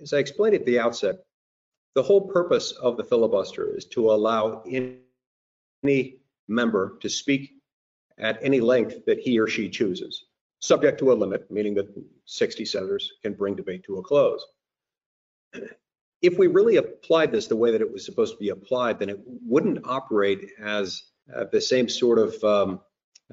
as 0.00 0.12
I 0.12 0.18
explained 0.18 0.54
at 0.54 0.66
the 0.66 0.78
outset, 0.78 1.16
the 1.94 2.02
whole 2.02 2.28
purpose 2.28 2.72
of 2.72 2.96
the 2.96 3.04
filibuster 3.04 3.74
is 3.76 3.86
to 3.86 4.10
allow 4.10 4.62
any 4.66 6.18
member 6.48 6.98
to 7.00 7.08
speak 7.08 7.52
at 8.18 8.38
any 8.42 8.60
length 8.60 9.04
that 9.06 9.18
he 9.18 9.38
or 9.38 9.48
she 9.48 9.68
chooses. 9.68 10.26
subject 10.58 10.98
to 10.98 11.12
a 11.12 11.14
limit, 11.14 11.48
meaning 11.50 11.74
that 11.74 11.86
60 12.24 12.64
senators 12.64 13.12
can 13.22 13.34
bring 13.34 13.54
debate 13.54 13.84
to 13.84 13.98
a 13.98 14.02
close. 14.02 14.44
If 16.22 16.38
we 16.38 16.46
really 16.46 16.76
applied 16.76 17.30
this 17.30 17.46
the 17.46 17.54
way 17.54 17.70
that 17.70 17.82
it 17.82 17.92
was 17.92 18.04
supposed 18.04 18.32
to 18.32 18.38
be 18.38 18.48
applied, 18.48 18.98
then 18.98 19.10
it 19.10 19.20
wouldn't 19.26 19.86
operate 19.86 20.50
as 20.58 21.02
uh, 21.34 21.44
the 21.52 21.60
same 21.60 21.88
sort 21.90 22.18
of 22.18 22.42
um, 22.42 22.80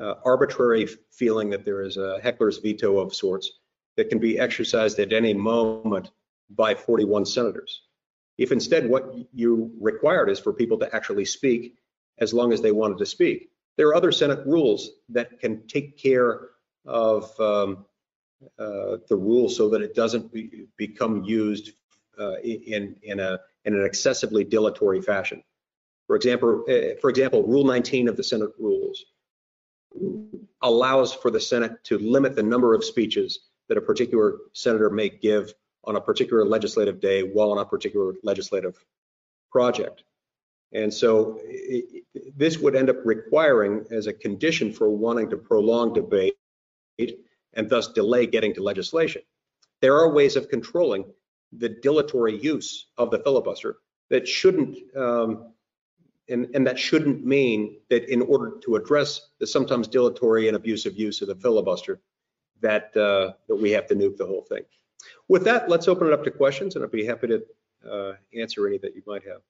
uh, 0.02 0.16
arbitrary 0.26 0.88
feeling 1.12 1.50
that 1.50 1.66
there 1.66 1.82
is 1.82 1.98
a 1.98 2.20
heckler's 2.22 2.58
veto 2.58 3.00
of 3.00 3.14
sorts 3.14 3.52
that 3.96 4.10
can 4.10 4.20
be 4.20 4.40
exercised 4.40 5.00
at 5.00 5.14
any 5.14 5.34
moment 5.34 6.12
by 6.50 6.74
41 6.74 7.26
senators. 7.26 7.84
If 8.38 8.52
instead 8.52 8.90
what 8.90 9.14
you 9.34 9.72
required 9.80 10.30
is 10.30 10.40
for 10.40 10.54
people 10.54 10.80
to 10.80 10.96
actually 10.96 11.26
speak 11.26 11.76
as 12.20 12.34
long 12.34 12.52
as 12.52 12.62
they 12.62 12.72
wanted 12.72 12.98
to 13.00 13.06
speak, 13.06 13.50
there 13.78 13.88
are 13.88 13.96
other 13.96 14.12
Senate 14.12 14.46
rules 14.46 14.90
that 15.10 15.40
can 15.40 15.66
take 15.68 15.98
care 15.98 16.50
of 16.86 17.40
um, 17.40 17.86
uh, 18.60 18.98
the 19.08 19.16
rule 19.16 19.50
so 19.50 19.70
that 19.70 19.82
it 19.82 19.96
doesn't 19.96 20.32
be, 20.34 20.66
become 20.78 21.24
used 21.24 21.72
uh, 22.20 22.36
in 22.42 22.96
in 23.02 23.20
a 23.20 23.40
in 23.66 23.74
an 23.74 23.86
excessively 23.86 24.44
dilatory 24.44 25.02
fashion. 25.02 25.42
For 26.08 26.16
example, 26.16 26.64
uh, 26.68 27.00
for 27.00 27.10
example, 27.10 27.44
Rule 27.44 27.64
19 27.64 28.10
of 28.10 28.18
the 28.18 28.24
Senate 28.24 28.52
rules 28.60 29.04
allows 30.62 31.14
for 31.14 31.32
the 31.32 31.40
Senate 31.40 31.84
to 31.86 31.98
limit 31.98 32.36
the 32.36 32.44
number 32.44 32.74
of 32.74 32.84
speeches 32.84 33.40
that 33.70 33.78
a 33.78 33.82
particular 33.82 34.38
senator 34.54 34.90
may 34.90 35.10
give 35.10 35.54
on 35.84 35.96
a 35.96 36.02
particular 36.02 36.46
legislative 36.46 37.00
day 37.00 37.22
while 37.22 37.52
on 37.52 37.58
a 37.58 37.66
particular 37.66 38.14
legislative 38.24 38.76
project. 39.52 40.04
And 40.72 40.94
so 40.94 41.40
it, 41.44 42.04
this 42.36 42.58
would 42.58 42.76
end 42.76 42.90
up 42.90 42.98
requiring, 43.06 43.86
as 43.92 44.08
a 44.08 44.14
condition 44.14 44.74
for 44.74 44.90
wanting 44.90 45.30
to 45.30 45.38
prolong 45.38 45.94
debate 45.94 46.36
and 47.54 47.70
thus 47.70 47.90
delay 47.90 48.26
getting 48.26 48.54
to 48.56 48.64
legislation, 48.64 49.22
there 49.82 49.98
are 49.98 50.12
ways 50.12 50.36
of 50.36 50.50
controlling 50.50 51.06
the 51.52 51.70
dilatory 51.70 52.42
use 52.42 52.88
of 52.98 53.12
the 53.12 53.20
filibuster 53.20 53.78
that 54.10 54.28
shouldn't 54.28 54.78
um, 54.96 55.53
and, 56.34 56.54
and 56.56 56.66
that 56.68 56.78
shouldn't 56.78 57.26
mean 57.26 57.78
that 57.90 58.12
in 58.12 58.22
order 58.22 58.58
to 58.64 58.76
address 58.76 59.30
the 59.40 59.48
sometimes 59.48 59.88
dilatory 59.88 60.48
and 60.48 60.58
abusive 60.58 60.98
use 60.98 61.22
of 61.22 61.28
the 61.28 61.36
filibuster, 61.36 62.02
that 62.62 62.96
uh, 62.98 63.34
that 63.48 63.56
we 63.56 63.72
have 63.72 63.88
to 63.88 63.96
nuke 63.96 64.18
the 64.18 64.26
whole 64.26 64.46
thing. 64.50 64.64
With 65.28 65.44
that, 65.46 65.70
let's 65.70 65.88
open 65.88 66.08
it 66.08 66.14
up 66.14 66.24
to 66.24 66.32
questions, 66.32 66.76
and 66.76 66.84
I'd 66.84 66.92
be 66.92 67.06
happy 67.06 67.28
to 67.28 67.44
uh, 67.90 68.14
answer 68.38 68.68
any 68.68 68.78
that 68.80 68.96
you 68.96 69.04
might 69.06 69.24
have. 69.28 69.42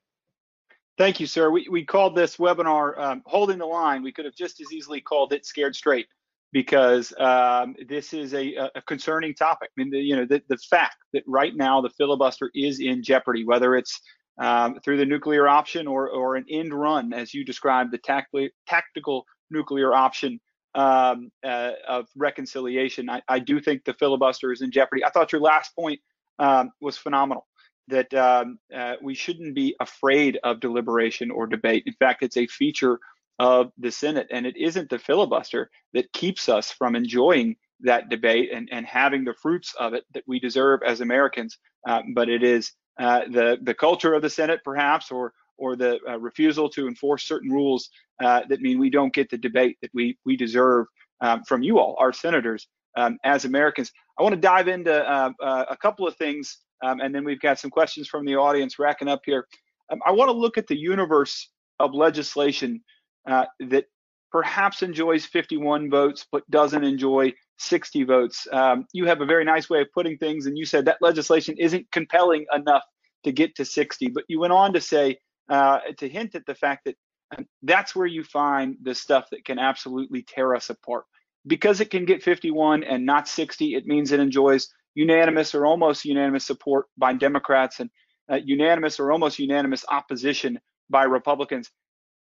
Thank 0.98 1.20
you, 1.20 1.26
sir. 1.26 1.50
We, 1.50 1.68
we 1.70 1.84
called 1.84 2.16
this 2.16 2.38
webinar 2.38 3.00
um, 3.00 3.24
Holding 3.26 3.58
the 3.58 3.66
Line. 3.66 4.04
We 4.04 4.12
could 4.12 4.26
have 4.26 4.36
just 4.36 4.62
as 4.62 4.72
easily 4.72 5.02
called 5.02 5.34
it 5.34 5.46
Scared 5.46 5.76
Straight 5.76 6.08
because 6.52 7.12
um, 7.18 7.76
this 7.88 8.14
is 8.14 8.36
a, 8.36 8.70
a, 8.76 8.82
concerning 8.84 9.34
topic. 9.34 9.72
I 9.76 9.82
mean, 9.82 9.90
the, 9.90 10.00
you 10.00 10.16
know, 10.16 10.26
the, 10.26 10.44
the 10.50 10.58
fact 10.58 10.98
that 11.14 11.24
right 11.26 11.56
now 11.56 11.82
the 11.82 11.90
filibuster 11.90 12.52
is 12.54 12.80
in 12.80 13.02
jeopardy, 13.02 13.44
whether 13.44 13.76
it's 13.76 14.02
um, 14.40 14.80
through 14.84 14.98
the 14.98 15.06
nuclear 15.06 15.48
option 15.48 15.88
or, 15.88 16.10
or 16.10 16.36
an 16.36 16.46
end 16.50 16.74
run, 16.74 17.14
as 17.14 17.34
you 17.34 17.46
described, 17.46 17.92
the 17.92 18.00
tacti- 18.00 18.52
tactical 18.68 19.26
nuclear 19.52 19.94
option 19.94 20.40
um, 20.76 21.32
uh, 21.46 21.72
of 21.88 22.08
reconciliation. 22.16 23.10
I, 23.10 23.22
I, 23.28 23.40
do 23.40 23.60
think 23.60 23.84
the 23.84 23.94
filibuster 23.94 24.52
is 24.52 24.62
in 24.62 24.72
jeopardy. 24.72 25.06
I 25.06 25.12
thought 25.12 25.32
your 25.32 25.42
last 25.42 25.76
point 25.76 26.00
um, 26.40 26.72
was 26.82 26.98
phenomenal. 26.98 27.46
That 27.90 28.14
um, 28.14 28.60
uh, 28.74 28.96
we 29.02 29.14
shouldn't 29.14 29.56
be 29.56 29.76
afraid 29.80 30.40
of 30.44 30.62
deliberation 30.62 31.30
or 31.30 31.46
debate. 31.46 31.84
In 31.86 31.94
fact, 31.94 32.24
it's 32.24 32.38
a 32.38 32.48
feature 32.48 32.98
of 33.40 33.72
the 33.78 33.92
Senate, 33.92 34.28
and 34.32 34.46
it 34.46 34.56
isn't 34.58 34.90
the 34.90 34.98
filibuster 34.98 35.70
that 35.94 36.12
keeps 36.14 36.48
us 36.48 36.72
from 36.72 36.96
enjoying 36.96 37.58
that 37.82 38.10
debate 38.10 38.52
and, 38.54 38.70
and 38.72 38.86
having 38.86 39.26
the 39.26 39.34
fruits 39.34 39.76
of 39.78 39.94
it 39.94 40.06
that 40.14 40.24
we 40.28 40.40
deserve 40.40 40.80
as 40.88 41.02
Americans. 41.02 41.58
Uh, 41.88 42.02
but 42.16 42.30
it 42.30 42.42
is 42.42 42.72
uh, 43.00 43.22
the 43.30 43.58
the 43.62 43.74
culture 43.74 44.14
of 44.14 44.22
the 44.22 44.30
Senate, 44.30 44.62
perhaps, 44.64 45.12
or 45.12 45.34
or 45.58 45.76
the 45.76 46.00
uh, 46.08 46.20
refusal 46.20 46.70
to 46.70 46.88
enforce 46.88 47.24
certain 47.24 47.52
rules 47.52 47.90
uh, 48.24 48.42
that 48.50 48.62
mean 48.62 48.80
we 48.80 48.90
don't 48.90 49.14
get 49.14 49.30
the 49.30 49.38
debate 49.38 49.78
that 49.82 49.92
we 49.94 50.18
we 50.26 50.36
deserve 50.36 50.88
um, 51.22 51.44
from 51.44 51.64
you 51.64 51.80
all, 51.80 51.96
our 52.00 52.14
senators, 52.14 52.68
um, 52.98 53.18
as 53.24 53.46
Americans. 53.46 53.92
I 54.20 54.24
want 54.24 54.36
to 54.36 54.42
dive 54.42 54.68
into 54.68 54.94
uh, 54.94 55.32
uh, 55.42 55.66
a 55.70 55.78
couple 55.78 56.08
of 56.08 56.16
things, 56.18 56.60
um, 56.84 57.00
and 57.00 57.14
then 57.14 57.24
we've 57.24 57.40
got 57.40 57.60
some 57.60 57.72
questions 57.72 58.08
from 58.08 58.26
the 58.26 58.36
audience 58.36 58.78
racking 58.78 59.08
up 59.08 59.22
here. 59.26 59.48
Um, 59.92 60.00
I 60.06 60.12
want 60.12 60.30
to 60.30 60.38
look 60.38 60.58
at 60.58 60.68
the 60.68 60.78
universe 60.78 61.50
of 61.80 61.94
legislation 61.94 62.82
that 63.26 63.86
perhaps 64.32 64.82
enjoys 64.82 65.26
51 65.26 65.90
votes 65.90 66.26
but 66.32 66.50
doesn't 66.50 66.84
enjoy 66.84 67.32
60 67.58 68.04
votes. 68.04 68.48
Um, 68.52 68.86
you 68.94 69.06
have 69.06 69.22
a 69.22 69.26
very 69.26 69.46
nice 69.46 69.70
way 69.70 69.82
of 69.82 69.88
putting 69.94 70.18
things, 70.18 70.46
and 70.46 70.58
you 70.58 70.66
said 70.66 70.86
that 70.86 70.98
legislation 71.02 71.56
isn't 71.58 71.92
compelling 71.92 72.46
enough 72.54 72.84
to 73.24 73.32
get 73.32 73.56
to 73.56 73.66
60. 73.66 74.10
But 74.10 74.26
you 74.28 74.40
went 74.40 74.54
on 74.54 74.74
to 74.74 74.82
say, 74.82 75.18
uh, 75.50 75.80
to 75.98 76.10
hint 76.10 76.36
at 76.36 76.46
the 76.46 76.56
fact 76.56 76.86
that 76.86 76.96
um, 77.38 77.46
that's 77.62 77.96
where 77.96 78.08
you 78.08 78.24
find 78.24 78.78
the 78.82 78.96
stuff 78.96 79.30
that 79.32 79.46
can 79.46 79.60
absolutely 79.60 80.24
tear 80.24 80.56
us 80.56 80.70
apart. 80.70 81.06
Because 81.46 81.82
it 81.82 81.90
can 81.90 82.06
get 82.06 82.24
51 82.24 82.84
and 82.84 83.06
not 83.06 83.28
60, 83.28 83.76
it 83.76 83.86
means 83.86 84.12
it 84.12 84.20
enjoys 84.20 84.70
unanimous 84.96 85.54
or 85.54 85.66
almost 85.66 86.06
unanimous 86.06 86.46
support 86.46 86.86
by 86.98 87.14
Democrats 87.14 87.80
and 87.80 87.90
uh, 88.32 88.40
unanimous 88.44 89.00
or 89.00 89.12
almost 89.12 89.40
unanimous 89.40 89.84
opposition 89.90 90.60
by 90.90 91.04
Republicans. 91.04 91.70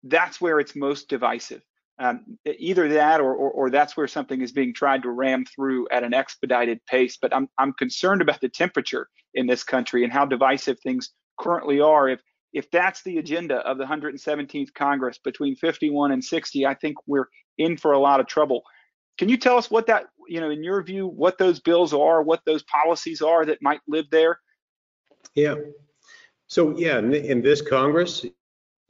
That's 0.05 0.41
where 0.41 0.61
it's 0.61 0.75
most 0.75 1.09
divisive. 1.09 1.63
Um, 2.01 2.39
either 2.47 2.89
that 2.89 3.21
or, 3.21 3.35
or, 3.35 3.51
or, 3.51 3.71
that's 3.71 3.95
where 3.95 4.09
something 4.09 4.41
is 4.41 4.53
being 4.53 4.73
tried 4.73 5.03
to 5.03 5.11
ram 5.11 5.45
through 5.45 5.87
at 5.91 6.03
an 6.03 6.15
expedited 6.15 6.81
pace. 6.87 7.19
But 7.21 7.35
I'm, 7.35 7.47
I'm 7.59 7.75
concerned 7.75 8.23
about 8.23 8.41
the 8.41 8.49
temperature 8.49 9.07
in 9.35 9.47
this 9.47 9.63
country 9.63 10.03
and 10.03 10.11
how 10.11 10.25
divisive 10.25 10.81
things 10.81 11.11
currently 11.39 11.79
are. 11.79 12.09
If, 12.09 12.23
if 12.55 12.71
that's 12.71 13.03
the 13.03 13.19
agenda 13.19 13.57
of 13.59 13.77
the 13.77 13.85
117th 13.85 14.73
Congress 14.73 15.19
between 15.23 15.57
51 15.57 16.13
and 16.13 16.25
60, 16.25 16.65
I 16.65 16.73
think 16.73 16.97
we're 17.07 17.27
in 17.59 17.77
for 17.77 17.93
a 17.93 17.99
lot 17.99 18.19
of 18.19 18.27
trouble. 18.27 18.63
Can 19.19 19.29
you 19.29 19.37
tell 19.37 19.59
us 19.59 19.71
what 19.71 19.87
that, 19.89 20.07
you 20.27 20.41
know, 20.41 20.49
in 20.49 20.65
your 20.65 20.83
view, 20.83 21.07
what 21.07 21.37
those 21.37 21.61
bills 21.61 21.93
are, 21.93 22.23
what 22.23 22.41
those 22.47 22.63
policies 22.63 23.21
are 23.21 23.45
that 23.45 23.59
might 23.61 23.81
live 23.87 24.07
there? 24.11 24.41
Yeah. 25.35 25.57
So 26.49 26.77
yeah, 26.79 26.99
in, 26.99 27.15
in 27.15 27.43
this 27.43 27.61
Congress, 27.61 28.25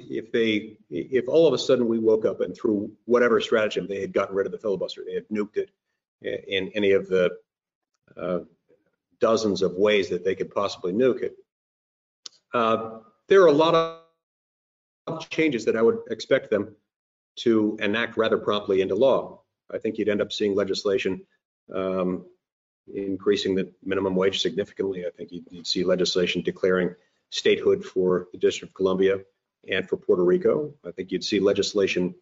if 0.08 0.32
they, 0.32 0.76
if 0.90 1.28
all 1.28 1.46
of 1.46 1.54
a 1.54 1.58
sudden 1.58 1.86
we 1.86 1.98
woke 1.98 2.24
up 2.24 2.40
and 2.40 2.56
through 2.56 2.90
whatever 3.04 3.40
stratagem 3.40 3.86
they 3.86 4.00
had 4.00 4.12
gotten 4.12 4.34
rid 4.34 4.46
of 4.46 4.52
the 4.52 4.58
filibuster, 4.58 5.02
they 5.06 5.14
had 5.14 5.28
nuked 5.28 5.56
it 5.56 5.70
in 6.22 6.70
any 6.74 6.92
of 6.92 7.08
the 7.08 7.30
uh, 8.16 8.40
dozens 9.20 9.62
of 9.62 9.74
ways 9.74 10.08
that 10.08 10.24
they 10.24 10.34
could 10.34 10.50
possibly 10.50 10.92
nuke 10.92 11.22
it. 11.22 11.36
Uh, 12.52 12.98
there 13.28 13.42
are 13.42 13.48
a 13.48 13.52
lot 13.52 14.02
of 15.06 15.30
changes 15.30 15.64
that 15.64 15.76
I 15.76 15.82
would 15.82 15.98
expect 16.10 16.50
them 16.50 16.74
to 17.36 17.78
enact 17.80 18.16
rather 18.16 18.38
promptly 18.38 18.80
into 18.80 18.94
law. 18.94 19.42
I 19.72 19.78
think 19.78 19.98
you'd 19.98 20.08
end 20.08 20.20
up 20.20 20.32
seeing 20.32 20.54
legislation 20.54 21.22
um, 21.72 22.24
increasing 22.92 23.54
the 23.54 23.72
minimum 23.84 24.16
wage 24.16 24.40
significantly. 24.40 25.06
I 25.06 25.10
think 25.10 25.30
you'd, 25.30 25.46
you'd 25.50 25.66
see 25.66 25.84
legislation 25.84 26.42
declaring 26.42 26.94
statehood 27.30 27.84
for 27.84 28.28
the 28.32 28.38
District 28.38 28.70
of 28.70 28.74
Columbia 28.74 29.20
and 29.68 29.88
for 29.88 29.96
Puerto 29.96 30.25
Rico. 30.25 30.73
I 30.87 30.90
think 30.90 31.11
you'd 31.11 31.25
see 31.25 31.40
legislation 31.40 32.14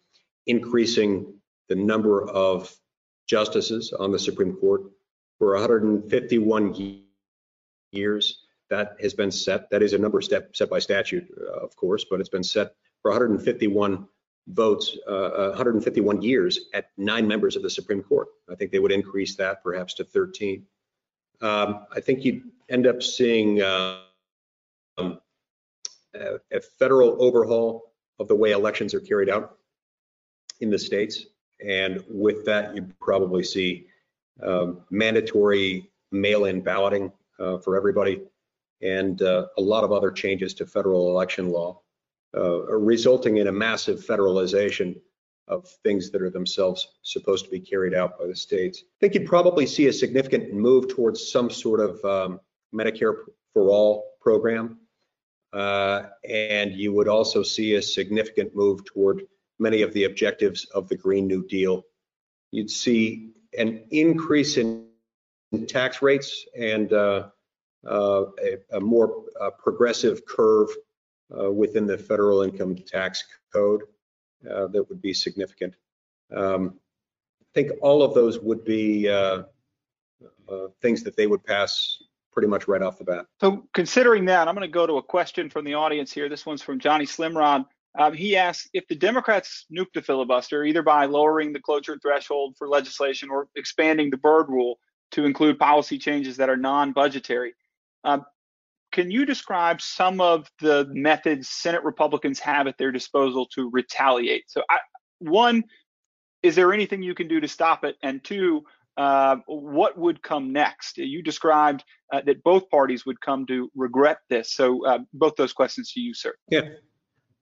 increasing 0.47 1.33
the 1.67 1.75
number 1.75 2.27
of 2.29 2.75
justices 3.27 3.93
on 3.93 4.11
the 4.11 4.19
Supreme 4.19 4.55
Court 4.55 4.83
for 5.37 5.53
151 5.53 7.03
years. 7.91 8.45
That 8.69 8.97
has 9.01 9.13
been 9.13 9.31
set. 9.31 9.69
That 9.71 9.81
is 9.81 9.93
a 9.93 9.97
number 9.97 10.21
set, 10.21 10.55
set 10.55 10.69
by 10.69 10.79
statute, 10.79 11.27
uh, 11.39 11.59
of 11.59 11.75
course, 11.75 12.05
but 12.09 12.19
it's 12.19 12.29
been 12.29 12.43
set 12.43 12.73
for 13.01 13.11
151 13.11 14.07
votes, 14.49 14.97
uh, 15.07 15.49
151 15.49 16.21
years 16.21 16.59
at 16.73 16.89
nine 16.97 17.27
members 17.27 17.55
of 17.55 17.63
the 17.63 17.69
Supreme 17.69 18.03
Court. 18.03 18.27
I 18.49 18.55
think 18.55 18.71
they 18.71 18.79
would 18.79 18.91
increase 18.91 19.35
that 19.35 19.63
perhaps 19.63 19.93
to 19.95 20.03
13. 20.03 20.65
Um, 21.41 21.85
I 21.95 21.99
think 21.99 22.25
you'd 22.25 22.43
end 22.69 22.85
up 22.85 23.01
seeing 23.01 23.61
uh, 23.61 24.01
um, 24.97 25.19
a, 26.13 26.39
a 26.51 26.61
federal 26.61 27.21
overhaul 27.23 27.93
of 28.19 28.27
the 28.27 28.35
way 28.35 28.51
elections 28.51 28.93
are 28.93 28.99
carried 28.99 29.29
out 29.29 29.57
in 30.59 30.69
the 30.69 30.79
states. 30.79 31.25
And 31.65 32.03
with 32.09 32.45
that, 32.45 32.75
you 32.75 32.87
probably 32.99 33.43
see 33.43 33.87
um, 34.41 34.81
mandatory 34.89 35.89
mail-in 36.11 36.61
balloting 36.61 37.11
uh, 37.39 37.57
for 37.59 37.77
everybody 37.77 38.21
and 38.81 39.21
uh, 39.21 39.47
a 39.57 39.61
lot 39.61 39.83
of 39.83 39.91
other 39.91 40.11
changes 40.11 40.53
to 40.55 40.65
federal 40.65 41.09
election 41.09 41.49
law, 41.49 41.81
uh, 42.35 42.61
resulting 42.77 43.37
in 43.37 43.47
a 43.47 43.51
massive 43.51 44.05
federalization 44.05 44.95
of 45.47 45.67
things 45.83 46.11
that 46.11 46.21
are 46.21 46.29
themselves 46.29 46.87
supposed 47.01 47.43
to 47.43 47.51
be 47.51 47.59
carried 47.59 47.93
out 47.93 48.17
by 48.19 48.27
the 48.27 48.35
states. 48.35 48.83
I 48.85 48.97
think 49.01 49.15
you'd 49.15 49.25
probably 49.27 49.65
see 49.65 49.87
a 49.87 49.93
significant 49.93 50.53
move 50.53 50.87
towards 50.87 51.31
some 51.31 51.49
sort 51.49 51.79
of 51.79 52.05
um, 52.05 52.39
Medicare 52.73 53.15
for 53.53 53.69
all 53.69 54.11
program 54.21 54.77
and 55.53 56.73
you 56.73 56.93
would 56.93 57.07
also 57.07 57.43
see 57.43 57.75
a 57.75 57.81
significant 57.81 58.55
move 58.55 58.85
toward 58.85 59.23
many 59.59 59.81
of 59.81 59.93
the 59.93 60.05
objectives 60.05 60.65
of 60.73 60.87
the 60.87 60.95
Green 60.95 61.27
New 61.27 61.45
Deal. 61.47 61.83
You'd 62.51 62.71
see 62.71 63.31
an 63.57 63.83
increase 63.91 64.57
in 64.57 64.87
tax 65.67 66.01
rates 66.01 66.45
and 66.57 66.91
uh, 66.93 67.27
uh, 67.87 68.25
a, 68.41 68.77
a, 68.77 68.79
more 68.79 69.23
uh, 69.39 69.49
progressive 69.51 70.25
curve 70.25 70.69
uh, 71.37 71.51
within 71.51 71.85
the 71.85 71.97
federal 71.97 72.41
income 72.41 72.75
tax 72.75 73.23
code 73.53 73.81
uh, 74.49 74.67
that 74.67 74.87
would 74.89 75.01
be 75.01 75.13
significant. 75.13 75.73
Um, 76.35 76.79
I 77.41 77.45
think 77.53 77.71
all 77.81 78.03
of 78.03 78.13
those 78.13 78.39
would 78.39 78.63
be 78.63 79.09
uh, 79.09 79.43
things 80.81 81.03
that 81.03 81.15
they 81.15 81.27
would 81.27 81.43
pass 81.43 82.01
pretty 82.31 82.47
much 82.47 82.67
right 82.67 82.81
off 82.81 82.97
the 82.97 83.03
bat. 83.03 83.25
So 83.41 83.67
considering 83.73 84.25
that, 84.25 84.47
I'm 84.47 84.55
going 84.55 84.67
to 84.67 84.71
go 84.71 84.87
to 84.87 84.97
a 84.97 85.03
question 85.03 85.49
from 85.49 85.65
the 85.65 85.73
audience 85.73 86.11
here. 86.11 86.29
This 86.29 86.45
one's 86.45 86.61
from 86.61 86.79
Johnny 86.79 87.05
Slimrod. 87.05 87.65
Um, 87.97 88.13
he 88.13 88.37
asks 88.37 88.69
if 88.73 88.87
the 88.87 88.95
Democrats 88.95 89.65
nuke 89.75 89.91
the 89.93 90.01
filibuster, 90.01 90.63
either 90.63 90.83
by 90.83 91.05
lowering 91.05 91.51
the 91.53 91.59
cloture 91.59 91.97
threshold 92.01 92.55
for 92.57 92.67
legislation 92.67 93.29
or 93.29 93.47
expanding 93.55 94.09
the 94.09 94.17
Byrd 94.17 94.47
rule 94.47 94.79
to 95.11 95.25
include 95.25 95.57
policy 95.57 95.97
changes 95.97 96.37
that 96.37 96.49
are 96.49 96.57
non-budgetary. 96.57 97.53
Um, 98.03 98.23
can 98.91 99.11
you 99.11 99.25
describe 99.25 99.81
some 99.81 100.21
of 100.21 100.49
the 100.59 100.87
methods 100.91 101.49
Senate 101.49 101.83
Republicans 101.83 102.39
have 102.39 102.67
at 102.67 102.77
their 102.77 102.91
disposal 102.91 103.47
to 103.47 103.69
retaliate? 103.71 104.45
So, 104.47 104.61
I, 104.69 104.77
one, 105.19 105.63
is 106.41 106.55
there 106.55 106.73
anything 106.73 107.03
you 107.03 107.15
can 107.15 107.27
do 107.27 107.39
to 107.39 107.47
stop 107.47 107.83
it? 107.83 107.97
And 108.01 108.23
two, 108.23 108.63
uh, 108.99 109.37
what 109.47 109.97
would 109.97 110.21
come 110.21 110.51
next? 110.51 110.97
You 110.97 111.23
described 111.23 111.85
uh, 112.11 112.19
that 112.25 112.43
both 112.43 112.69
parties 112.69 113.05
would 113.05 113.21
come 113.21 113.45
to 113.45 113.71
regret 113.73 114.17
this. 114.29 114.53
So, 114.53 114.85
uh, 114.85 114.99
both 115.13 115.37
those 115.37 115.53
questions 115.53 115.93
to 115.93 116.01
you, 116.01 116.13
sir. 116.13 116.35
Yeah, 116.49 116.67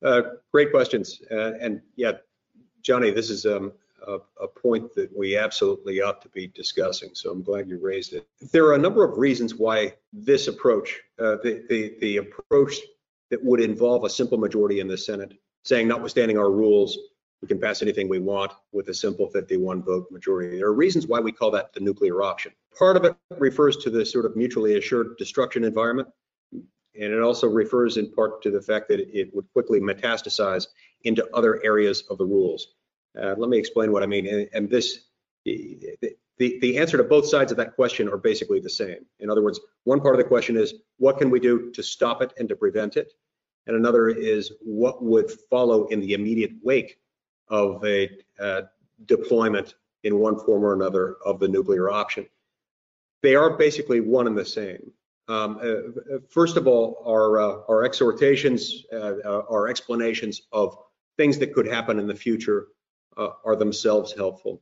uh, 0.06 0.22
great 0.54 0.70
questions. 0.70 1.20
Uh, 1.32 1.54
and 1.60 1.82
yeah, 1.96 2.12
Johnny, 2.84 3.10
this 3.10 3.32
is 3.32 3.48
um, 3.48 3.72
a, 4.08 4.20
a, 4.40 4.48
point 4.48 4.94
that 4.94 5.10
we 5.18 5.36
absolutely 5.36 6.00
ought 6.00 6.22
to 6.22 6.30
be 6.30 6.48
discussing. 6.48 7.10
So 7.16 7.32
I'm 7.32 7.42
glad 7.42 7.68
you 7.68 7.80
raised 7.82 8.14
it. 8.14 8.28
There 8.52 8.66
are 8.66 8.76
a 8.76 8.78
number 8.78 9.04
of 9.04 9.18
reasons 9.18 9.56
why 9.56 9.96
this 10.14 10.48
approach, 10.48 11.02
the, 11.18 11.66
the, 11.70 11.96
the 12.00 12.18
approach 12.18 12.76
that 13.32 13.44
would 13.44 13.62
involve 13.62 14.04
a 14.04 14.10
simple 14.12 14.38
majority 14.38 14.80
in 14.80 14.88
the 14.88 14.98
Senate, 14.98 15.34
saying 15.64 15.88
notwithstanding 15.88 16.38
our 16.38 16.52
rules, 16.52 16.98
we 17.42 17.48
can 17.48 17.60
pass 17.60 17.82
anything 17.82 18.10
we 18.10 18.20
want 18.20 18.52
with 18.72 18.90
a 18.90 18.94
simple 18.94 19.30
51 19.30 19.84
vote 19.84 20.08
majority. 20.12 20.58
There 20.58 20.68
are 20.68 20.74
reasons 20.74 21.08
why 21.08 21.20
we 21.20 21.32
call 21.32 21.52
that 21.52 21.74
the 21.74 21.80
nuclear 21.80 22.22
option. 22.22 22.52
Part 22.78 22.98
of 22.98 23.06
it 23.06 23.16
refers 23.38 23.78
to 23.78 23.90
the 23.90 24.06
sort 24.06 24.26
of 24.26 24.36
mutually 24.36 24.78
assured 24.78 25.18
destruction 25.18 25.64
environment. 25.64 26.08
And 26.52 27.14
it 27.14 27.22
also 27.22 27.48
refers 27.48 27.98
in 27.98 28.12
part 28.12 28.42
to 28.42 28.50
the 28.50 28.62
fact 28.62 28.88
that 28.90 29.00
it 29.00 29.34
would 29.36 29.46
quickly 29.54 29.80
metastasize 29.80 30.68
into 31.04 31.28
other 31.36 31.64
areas 31.64 32.04
of 32.10 32.18
the 32.18 32.26
rules. 32.26 32.70
Uh, 33.20 33.36
let 33.38 33.50
me 33.50 33.58
explain 33.58 33.92
what 33.92 34.02
I 34.02 34.08
mean. 34.08 34.28
And, 34.28 34.50
and 34.54 34.70
this, 34.70 35.02
the, 35.46 35.80
the, 36.40 36.58
the 36.60 36.78
answer 36.80 36.98
to 36.98 37.04
both 37.04 37.28
sides 37.28 37.52
of 37.52 37.58
that 37.58 37.76
question 37.76 38.10
are 38.10 38.18
basically 38.18 38.60
the 38.60 38.70
same. 38.70 39.06
In 39.20 39.30
other 39.30 39.44
words, 39.44 39.60
one 39.84 40.02
part 40.02 40.16
of 40.16 40.20
the 40.20 40.28
question 40.28 40.58
is, 40.58 40.74
what 40.98 41.20
can 41.20 41.30
we 41.30 41.40
do 41.40 41.72
to 41.72 41.84
stop 41.84 42.24
it 42.24 42.34
and 42.40 42.50
to 42.50 42.56
prevent 42.56 42.98
it? 42.98 43.14
And 43.68 43.76
another 43.76 44.10
is, 44.10 44.54
what 44.62 45.04
would 45.04 45.30
follow 45.52 45.86
in 45.88 46.00
the 46.00 46.14
immediate 46.14 46.52
wake 46.64 46.98
of 47.50 47.84
a 47.86 48.10
uh, 48.40 48.62
deployment 49.06 49.76
in 50.04 50.20
one 50.20 50.40
form 50.40 50.64
or 50.64 50.74
another 50.74 51.18
of 51.26 51.40
the 51.40 51.48
nuclear 51.48 51.90
option? 51.90 52.26
They 53.24 53.36
are 53.36 53.58
basically 53.58 54.00
one 54.00 54.28
and 54.28 54.38
the 54.38 54.46
same. 54.46 54.92
Um, 55.28 55.60
uh, 55.62 56.20
first 56.30 56.56
of 56.56 56.68
all, 56.68 57.04
our, 57.06 57.40
uh, 57.40 57.58
our 57.68 57.84
exhortations, 57.84 58.86
uh, 58.94 59.42
our 59.50 59.68
explanations 59.68 60.42
of 60.52 60.78
things 61.18 61.38
that 61.40 61.54
could 61.54 61.68
happen 61.68 62.00
in 62.00 62.08
the 62.08 62.16
future 62.16 62.68
uh, 63.18 63.30
are 63.44 63.56
themselves 63.56 64.14
helpful. 64.14 64.62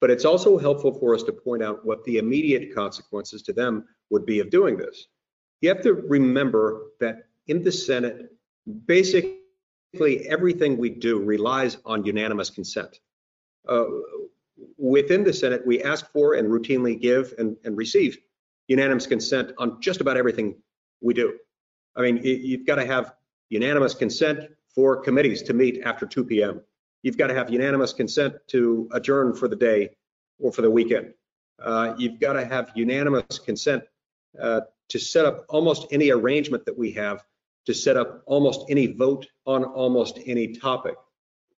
But 0.00 0.10
it's 0.10 0.24
also 0.24 0.56
helpful 0.58 0.92
for 0.92 1.14
us 1.14 1.22
to 1.24 1.32
point 1.32 1.62
out 1.62 1.84
what 1.84 2.04
the 2.04 2.18
immediate 2.18 2.74
consequences 2.74 3.42
to 3.42 3.52
them 3.52 3.84
would 4.10 4.24
be 4.24 4.40
of 4.40 4.50
doing 4.50 4.76
this. 4.76 5.08
You 5.60 5.68
have 5.70 5.82
to 5.82 5.94
remember 5.94 6.88
that 7.00 7.24
in 7.46 7.62
the 7.62 7.72
Senate, 7.72 8.32
basically 9.98 10.28
everything 10.28 10.76
we 10.76 10.90
do 10.90 11.18
relies 11.18 11.78
on 11.84 12.04
unanimous 12.04 12.50
consent. 12.50 13.00
Uh, 13.68 13.84
within 14.78 15.24
the 15.24 15.32
Senate, 15.32 15.66
we 15.66 15.82
ask 15.82 16.10
for 16.12 16.34
and 16.34 16.48
routinely 16.48 17.00
give 17.00 17.34
and, 17.38 17.56
and, 17.64 17.76
receive 17.76 18.16
unanimous 18.68 19.06
consent 19.06 19.52
on 19.58 19.80
just 19.80 20.00
about 20.00 20.16
everything 20.16 20.54
we 21.00 21.14
do. 21.14 21.36
I 21.96 22.02
mean, 22.02 22.20
you've 22.22 22.66
got 22.66 22.76
to 22.76 22.86
have 22.86 23.14
unanimous 23.48 23.94
consent 23.94 24.50
for 24.74 25.00
committees 25.02 25.42
to 25.42 25.54
meet 25.54 25.82
after 25.84 26.06
2 26.06 26.24
p.m 26.24 26.60
you've 27.06 27.16
got 27.16 27.28
to 27.28 27.34
have 27.34 27.50
unanimous 27.50 27.92
consent 27.92 28.34
to 28.48 28.88
adjourn 28.92 29.32
for 29.32 29.46
the 29.46 29.54
day 29.54 29.90
or 30.40 30.50
for 30.50 30.62
the 30.62 30.70
weekend. 30.70 31.14
Uh, 31.62 31.94
you've 31.96 32.18
got 32.18 32.32
to 32.32 32.44
have 32.44 32.72
unanimous 32.74 33.38
consent 33.38 33.84
uh, 34.42 34.62
to 34.88 34.98
set 34.98 35.24
up 35.24 35.44
almost 35.48 35.86
any 35.92 36.10
arrangement 36.10 36.64
that 36.66 36.76
we 36.76 36.90
have 36.90 37.22
to 37.66 37.74
set 37.74 37.96
up 37.96 38.22
almost 38.26 38.64
any 38.68 38.86
vote 38.86 39.26
on 39.44 39.64
almost 39.64 40.18
any 40.26 40.54
topic. 40.54 40.94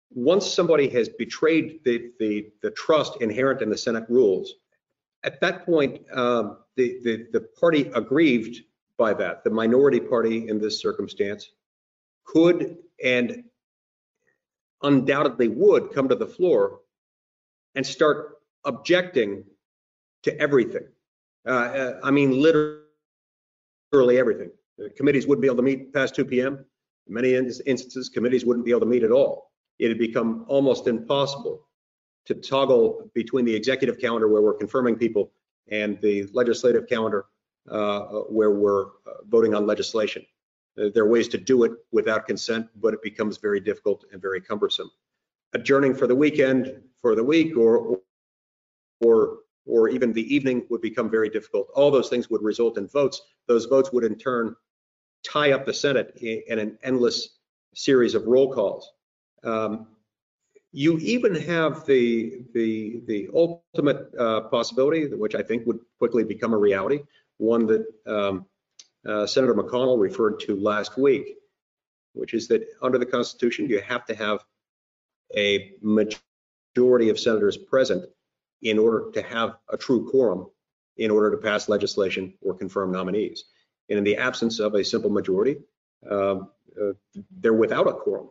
Once 0.10 0.50
somebody 0.50 0.88
has 0.90 1.10
betrayed 1.10 1.82
the, 1.84 2.12
the, 2.20 2.50
the 2.62 2.72
trust 2.72 3.22
inherent 3.22 3.62
in 3.62 3.70
the 3.70 3.78
Senate 3.78 4.06
rules, 4.10 4.54
at 5.24 5.42
that 5.42 5.66
point, 5.66 6.02
um, 6.14 6.60
the, 6.78 7.00
the, 7.04 7.28
the 7.34 7.42
party 7.60 7.92
aggrieved 7.94 8.62
by 8.98 9.14
that, 9.14 9.44
the 9.44 9.50
minority 9.50 10.00
party 10.00 10.48
in 10.48 10.60
this 10.60 10.82
circumstance, 10.82 11.52
could 12.26 12.78
and 13.04 13.44
undoubtedly 14.82 15.50
would 15.50 15.92
come 15.94 16.08
to 16.10 16.16
the 16.16 16.28
floor 16.28 16.80
and 17.76 17.86
start 17.86 18.38
objecting 18.64 19.44
to 20.24 20.40
everything. 20.40 20.88
Uh, 21.46 21.52
uh 21.52 22.00
I 22.04 22.12
mean, 22.12 22.42
literally 22.42 24.18
everything. 24.18 24.52
Committees 24.96 25.26
wouldn't 25.26 25.42
be 25.42 25.48
able 25.48 25.58
to 25.58 25.64
meet 25.64 25.94
past 25.94 26.16
2 26.16 26.26
p.m. 26.26 26.66
In 27.08 27.14
many 27.14 27.36
instances, 27.36 28.10
committees 28.10 28.46
wouldn't 28.46 28.66
be 28.66 28.72
able 28.72 28.82
to 28.82 28.86
meet 28.86 29.04
at 29.04 29.12
all. 29.12 29.52
It 29.80 29.90
had 29.90 29.98
become 29.98 30.46
almost 30.48 30.88
impossible 30.88 31.68
to 32.26 32.36
toggle 32.36 33.10
between 33.14 33.46
the 33.46 33.56
executive 33.56 34.00
calendar 34.00 34.28
where 34.28 34.42
we're 34.42 34.54
confirming 34.54 34.96
people 34.96 35.32
and 35.70 36.00
the 36.02 36.28
legislative 36.34 36.88
calendar 36.88 37.26
uh, 37.70 38.02
where 38.30 38.52
we're 38.52 38.86
uh, 38.86 39.24
voting 39.28 39.54
on 39.54 39.66
legislation. 39.66 40.26
Uh, 40.78 40.90
there 40.94 41.04
are 41.04 41.10
ways 41.10 41.28
to 41.30 41.38
do 41.38 41.64
it 41.64 41.72
without 41.92 42.28
consent, 42.28 42.68
but 42.76 42.94
it 42.94 43.02
becomes 43.02 43.38
very 43.38 43.60
difficult 43.60 44.06
and 44.12 44.22
very 44.22 44.42
cumbersome. 44.42 44.90
Adjourning 45.54 45.96
for 45.96 46.08
the 46.08 46.16
weekend, 46.16 46.82
for 47.02 47.16
the 47.16 47.24
week, 47.24 47.58
or 47.58 48.00
or 49.02 49.40
or 49.66 49.90
even 49.90 50.14
the 50.14 50.34
evening 50.34 50.66
would 50.70 50.82
become 50.82 51.10
very 51.10 51.30
difficult. 51.30 51.68
All 51.74 51.92
those 51.92 52.10
things 52.10 52.30
would 52.30 52.42
result 52.42 52.78
in 52.78 52.88
votes. 52.88 53.22
Those 53.48 53.66
votes 53.66 53.92
would 53.92 54.04
in 54.04 54.18
turn 54.18 54.56
tie 55.32 55.52
up 55.52 55.66
the 55.66 55.74
Senate 55.74 56.18
in 56.22 56.60
an 56.60 56.78
endless 56.84 57.38
series 57.74 58.16
of 58.16 58.26
roll 58.26 58.54
calls. 58.54 58.92
Um, 59.44 59.88
you 60.72 60.98
even 61.00 61.34
have 61.36 61.86
the 61.86 62.42
the 62.54 63.02
the 63.08 63.30
ultimate 63.34 64.14
uh, 64.20 64.42
possibility, 64.42 65.08
which 65.08 65.36
I 65.36 65.42
think 65.42 65.66
would 65.66 65.80
quickly 65.98 66.24
become 66.24 66.54
a 66.54 66.58
reality, 66.58 67.00
one 67.38 67.66
that 67.68 67.86
um, 68.06 68.46
uh, 69.08 69.26
Senator 69.26 69.54
McConnell 69.54 70.00
referred 70.00 70.40
to 70.42 70.56
last 70.56 70.98
week, 70.98 71.36
which 72.14 72.34
is 72.34 72.48
that 72.50 72.68
under 72.82 72.98
the 72.98 73.06
Constitution, 73.06 73.70
you 73.70 73.82
have 73.82 74.06
to 74.06 74.16
have 74.16 74.44
a 75.36 75.74
majority 75.82 77.10
of 77.10 77.20
senators 77.20 77.58
present 77.58 78.06
in 78.62 78.78
order 78.78 79.12
to 79.12 79.22
have 79.22 79.58
a 79.70 79.78
true 79.78 80.10
quorum 80.10 80.48
in 80.98 81.12
order 81.12 81.32
to 81.32 81.38
pass 81.38 81.70
legislation 81.70 82.34
or 82.42 82.54
confirm 82.56 82.92
nominees. 82.92 83.46
And 83.90 83.98
in 83.98 84.04
the 84.04 84.18
absence 84.18 84.60
of 84.60 84.76
a 84.76 84.84
simple 84.84 85.10
majority, 85.10 85.58
uh, 86.10 86.40
uh, 86.80 86.94
they're 87.40 87.54
without 87.54 87.88
a 87.88 87.94
quorum. 87.94 88.30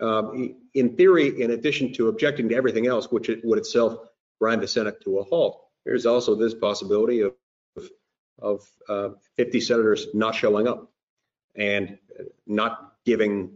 Um, 0.00 0.56
in 0.74 0.96
theory, 0.96 1.40
in 1.40 1.52
addition 1.52 1.92
to 1.94 2.08
objecting 2.08 2.48
to 2.48 2.54
everything 2.54 2.86
else, 2.86 3.10
which 3.10 3.28
it 3.28 3.44
would 3.44 3.58
itself 3.58 3.98
grind 4.40 4.62
the 4.62 4.68
Senate 4.68 5.00
to 5.04 5.18
a 5.18 5.24
halt, 5.24 5.62
there's 5.84 6.06
also 6.06 6.34
this 6.34 6.54
possibility 6.54 7.20
of 7.20 7.34
of 8.40 8.68
uh, 8.88 9.10
50 9.36 9.60
senators 9.60 10.08
not 10.14 10.34
showing 10.34 10.66
up 10.66 10.90
and 11.54 11.98
not 12.46 12.94
giving 13.04 13.52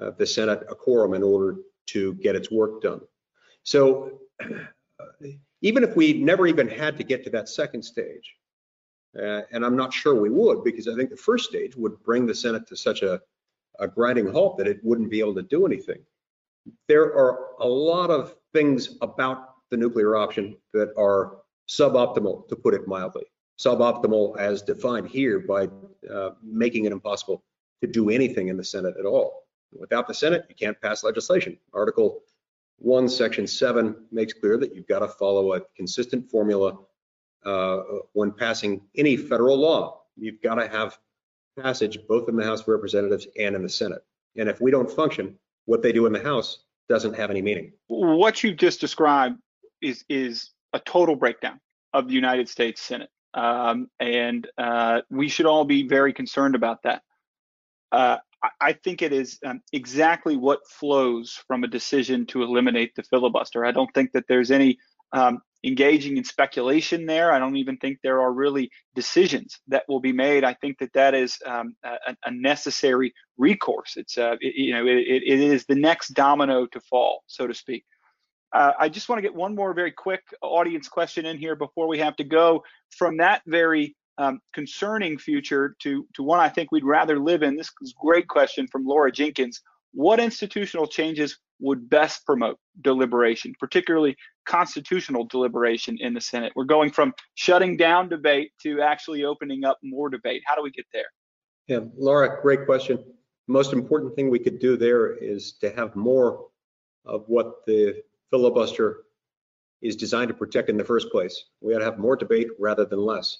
uh, 0.00 0.10
the 0.18 0.26
Senate 0.26 0.64
a 0.68 0.74
quorum 0.74 1.14
in 1.14 1.22
order 1.22 1.56
to 1.86 2.14
get 2.14 2.34
its 2.34 2.50
work 2.50 2.82
done. 2.82 3.00
So 3.62 4.20
uh, 4.42 4.48
even 5.62 5.84
if 5.84 5.94
we 5.94 6.14
never 6.14 6.46
even 6.46 6.68
had 6.68 6.96
to 6.98 7.04
get 7.04 7.24
to 7.24 7.30
that 7.30 7.48
second 7.48 7.82
stage, 7.84 8.34
uh, 9.18 9.42
and 9.52 9.64
I'm 9.64 9.76
not 9.76 9.92
sure 9.92 10.14
we 10.14 10.30
would, 10.30 10.64
because 10.64 10.88
I 10.88 10.94
think 10.94 11.10
the 11.10 11.16
first 11.16 11.48
stage 11.48 11.76
would 11.76 12.02
bring 12.02 12.26
the 12.26 12.34
Senate 12.34 12.66
to 12.68 12.76
such 12.76 13.02
a, 13.02 13.20
a 13.78 13.88
grinding 13.88 14.28
halt 14.28 14.58
that 14.58 14.66
it 14.66 14.80
wouldn't 14.82 15.10
be 15.10 15.20
able 15.20 15.34
to 15.34 15.42
do 15.42 15.66
anything. 15.66 16.00
There 16.88 17.04
are 17.04 17.50
a 17.60 17.68
lot 17.68 18.10
of 18.10 18.34
things 18.52 18.96
about 19.02 19.54
the 19.70 19.76
nuclear 19.76 20.16
option 20.16 20.56
that 20.72 20.92
are 20.96 21.38
suboptimal, 21.68 22.48
to 22.48 22.56
put 22.56 22.74
it 22.74 22.86
mildly 22.86 23.24
suboptimal 23.58 24.36
as 24.36 24.62
defined 24.62 25.08
here 25.08 25.38
by 25.38 25.68
uh, 26.12 26.30
making 26.42 26.86
it 26.86 26.92
impossible 26.92 27.44
to 27.80 27.86
do 27.86 28.10
anything 28.10 28.48
in 28.48 28.56
the 28.56 28.64
Senate 28.64 28.94
at 28.98 29.06
all. 29.06 29.44
Without 29.72 30.08
the 30.08 30.14
Senate, 30.14 30.44
you 30.48 30.54
can't 30.56 30.80
pass 30.80 31.04
legislation. 31.04 31.56
Article 31.72 32.22
One, 32.78 33.08
section 33.08 33.46
seven 33.46 33.94
makes 34.10 34.32
clear 34.32 34.58
that 34.58 34.74
you've 34.74 34.88
got 34.88 35.00
to 35.00 35.08
follow 35.08 35.54
a 35.54 35.60
consistent 35.76 36.28
formula 36.30 36.76
uh, 37.44 37.78
when 38.12 38.32
passing 38.32 38.82
any 38.96 39.16
federal 39.16 39.56
law. 39.56 40.02
You've 40.16 40.40
got 40.42 40.56
to 40.56 40.68
have 40.68 40.98
passage 41.60 41.98
both 42.08 42.28
in 42.28 42.36
the 42.36 42.44
House 42.44 42.62
of 42.62 42.68
Representatives 42.68 43.26
and 43.38 43.54
in 43.54 43.62
the 43.62 43.68
Senate. 43.68 44.04
And 44.36 44.48
if 44.48 44.60
we 44.60 44.70
don't 44.70 44.90
function, 44.90 45.38
what 45.66 45.82
they 45.82 45.92
do 45.92 46.06
in 46.06 46.12
the 46.12 46.22
House 46.22 46.64
doesn't 46.88 47.14
have 47.14 47.30
any 47.30 47.42
meaning. 47.42 47.72
What 47.86 48.42
you 48.42 48.54
just 48.54 48.80
described 48.80 49.38
is 49.80 50.04
is 50.08 50.50
a 50.72 50.80
total 50.80 51.16
breakdown 51.16 51.60
of 51.92 52.08
the 52.08 52.14
United 52.14 52.48
States 52.48 52.82
Senate, 52.82 53.10
um, 53.34 53.88
and 54.00 54.48
uh, 54.58 55.02
we 55.10 55.28
should 55.28 55.46
all 55.46 55.64
be 55.64 55.86
very 55.86 56.12
concerned 56.12 56.54
about 56.54 56.82
that. 56.82 57.02
Uh, 57.92 58.18
I 58.60 58.72
think 58.72 59.00
it 59.00 59.12
is 59.12 59.38
um, 59.46 59.62
exactly 59.72 60.36
what 60.36 60.68
flows 60.68 61.40
from 61.46 61.64
a 61.64 61.68
decision 61.68 62.26
to 62.26 62.42
eliminate 62.42 62.94
the 62.94 63.02
filibuster. 63.02 63.64
I 63.64 63.72
don't 63.72 63.92
think 63.94 64.12
that 64.12 64.24
there's 64.28 64.50
any 64.50 64.78
um, 65.12 65.40
engaging 65.64 66.16
in 66.16 66.24
speculation 66.24 67.06
there. 67.06 67.32
I 67.32 67.38
don't 67.38 67.56
even 67.56 67.76
think 67.78 67.98
there 68.02 68.20
are 68.20 68.32
really 68.32 68.70
decisions 68.94 69.60
that 69.68 69.84
will 69.88 70.00
be 70.00 70.12
made. 70.12 70.44
I 70.44 70.54
think 70.54 70.78
that 70.78 70.92
that 70.92 71.14
is 71.14 71.38
um, 71.46 71.74
a, 71.84 72.16
a, 72.24 72.30
necessary 72.30 73.14
recourse. 73.38 73.94
It's 73.96 74.18
uh, 74.18 74.36
it, 74.40 74.54
you 74.56 74.74
know 74.74 74.86
it, 74.86 75.22
it 75.26 75.40
is 75.40 75.64
the 75.66 75.74
next 75.74 76.10
domino 76.10 76.66
to 76.66 76.80
fall, 76.80 77.22
so 77.26 77.46
to 77.46 77.54
speak. 77.54 77.84
Uh, 78.52 78.72
I 78.78 78.88
just 78.88 79.08
want 79.08 79.18
to 79.18 79.22
get 79.22 79.34
one 79.34 79.54
more 79.54 79.74
very 79.74 79.90
quick 79.90 80.22
audience 80.40 80.88
question 80.88 81.26
in 81.26 81.38
here 81.38 81.56
before 81.56 81.88
we 81.88 81.98
have 81.98 82.14
to 82.16 82.24
go 82.24 82.62
from 82.90 83.16
that 83.16 83.42
very 83.46 83.96
um, 84.18 84.40
concerning 84.52 85.18
future 85.18 85.74
to 85.80 86.06
to 86.14 86.22
one 86.22 86.40
I 86.40 86.48
think 86.48 86.70
we'd 86.70 86.84
rather 86.84 87.18
live 87.18 87.42
in. 87.42 87.56
This 87.56 87.70
is 87.82 87.94
a 87.98 88.04
great 88.04 88.28
question 88.28 88.66
from 88.68 88.84
Laura 88.84 89.10
Jenkins. 89.10 89.60
What 89.94 90.18
institutional 90.18 90.88
changes 90.88 91.38
would 91.60 91.88
best 91.88 92.26
promote 92.26 92.58
deliberation, 92.82 93.54
particularly 93.60 94.16
constitutional 94.44 95.24
deliberation 95.24 95.96
in 96.00 96.14
the 96.14 96.20
Senate? 96.20 96.52
We're 96.56 96.64
going 96.64 96.90
from 96.90 97.14
shutting 97.36 97.76
down 97.76 98.08
debate 98.08 98.50
to 98.64 98.80
actually 98.80 99.24
opening 99.24 99.64
up 99.64 99.78
more 99.84 100.10
debate. 100.10 100.42
How 100.46 100.56
do 100.56 100.62
we 100.62 100.72
get 100.72 100.84
there? 100.92 101.04
Yeah, 101.68 101.80
Laura, 101.96 102.42
great 102.42 102.66
question. 102.66 103.02
most 103.46 103.72
important 103.72 104.16
thing 104.16 104.30
we 104.30 104.38
could 104.38 104.58
do 104.58 104.76
there 104.76 105.14
is 105.14 105.52
to 105.60 105.70
have 105.70 105.94
more 105.94 106.46
of 107.04 107.24
what 107.28 107.64
the 107.66 108.02
filibuster 108.30 109.04
is 109.80 109.94
designed 109.94 110.28
to 110.28 110.34
protect 110.34 110.68
in 110.70 110.76
the 110.76 110.84
first 110.84 111.10
place. 111.10 111.44
We 111.60 111.74
ought 111.74 111.80
to 111.80 111.84
have 111.84 111.98
more 111.98 112.16
debate 112.16 112.48
rather 112.58 112.84
than 112.84 112.98
less. 112.98 113.38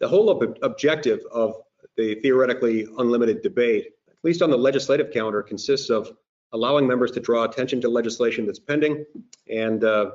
The 0.00 0.08
whole 0.08 0.30
ob 0.30 0.58
objective 0.62 1.20
of 1.30 1.54
the 1.96 2.16
theoretically 2.16 2.88
unlimited 2.98 3.42
debate, 3.42 3.90
at 4.22 4.28
least 4.28 4.42
on 4.42 4.50
the 4.50 4.56
legislative 4.56 5.10
calendar, 5.10 5.42
consists 5.42 5.90
of 5.90 6.12
allowing 6.52 6.86
members 6.86 7.10
to 7.10 7.20
draw 7.20 7.42
attention 7.42 7.80
to 7.80 7.88
legislation 7.88 8.46
that's 8.46 8.60
pending 8.60 9.04
and 9.50 9.82
uh, 9.82 10.12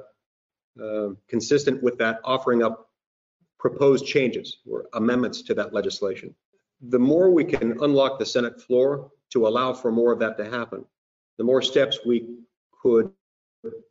uh, 0.82 1.10
consistent 1.28 1.84
with 1.84 1.98
that, 1.98 2.22
offering 2.24 2.64
up 2.64 2.90
proposed 3.60 4.06
changes 4.06 4.60
or 4.70 4.86
amendments 4.94 5.42
to 5.42 5.54
that 5.54 5.74
legislation. 5.74 6.34
The 6.90 7.00
more 7.00 7.32
we 7.32 7.44
can 7.44 7.78
unlock 7.82 8.18
the 8.18 8.26
Senate 8.26 8.62
floor 8.62 9.12
to 9.32 9.48
allow 9.48 9.74
for 9.74 9.92
more 9.92 10.14
of 10.14 10.20
that 10.20 10.38
to 10.38 10.46
happen, 10.46 10.86
the 11.38 11.44
more 11.44 11.62
steps 11.62 12.00
we 12.06 12.38
could 12.82 13.12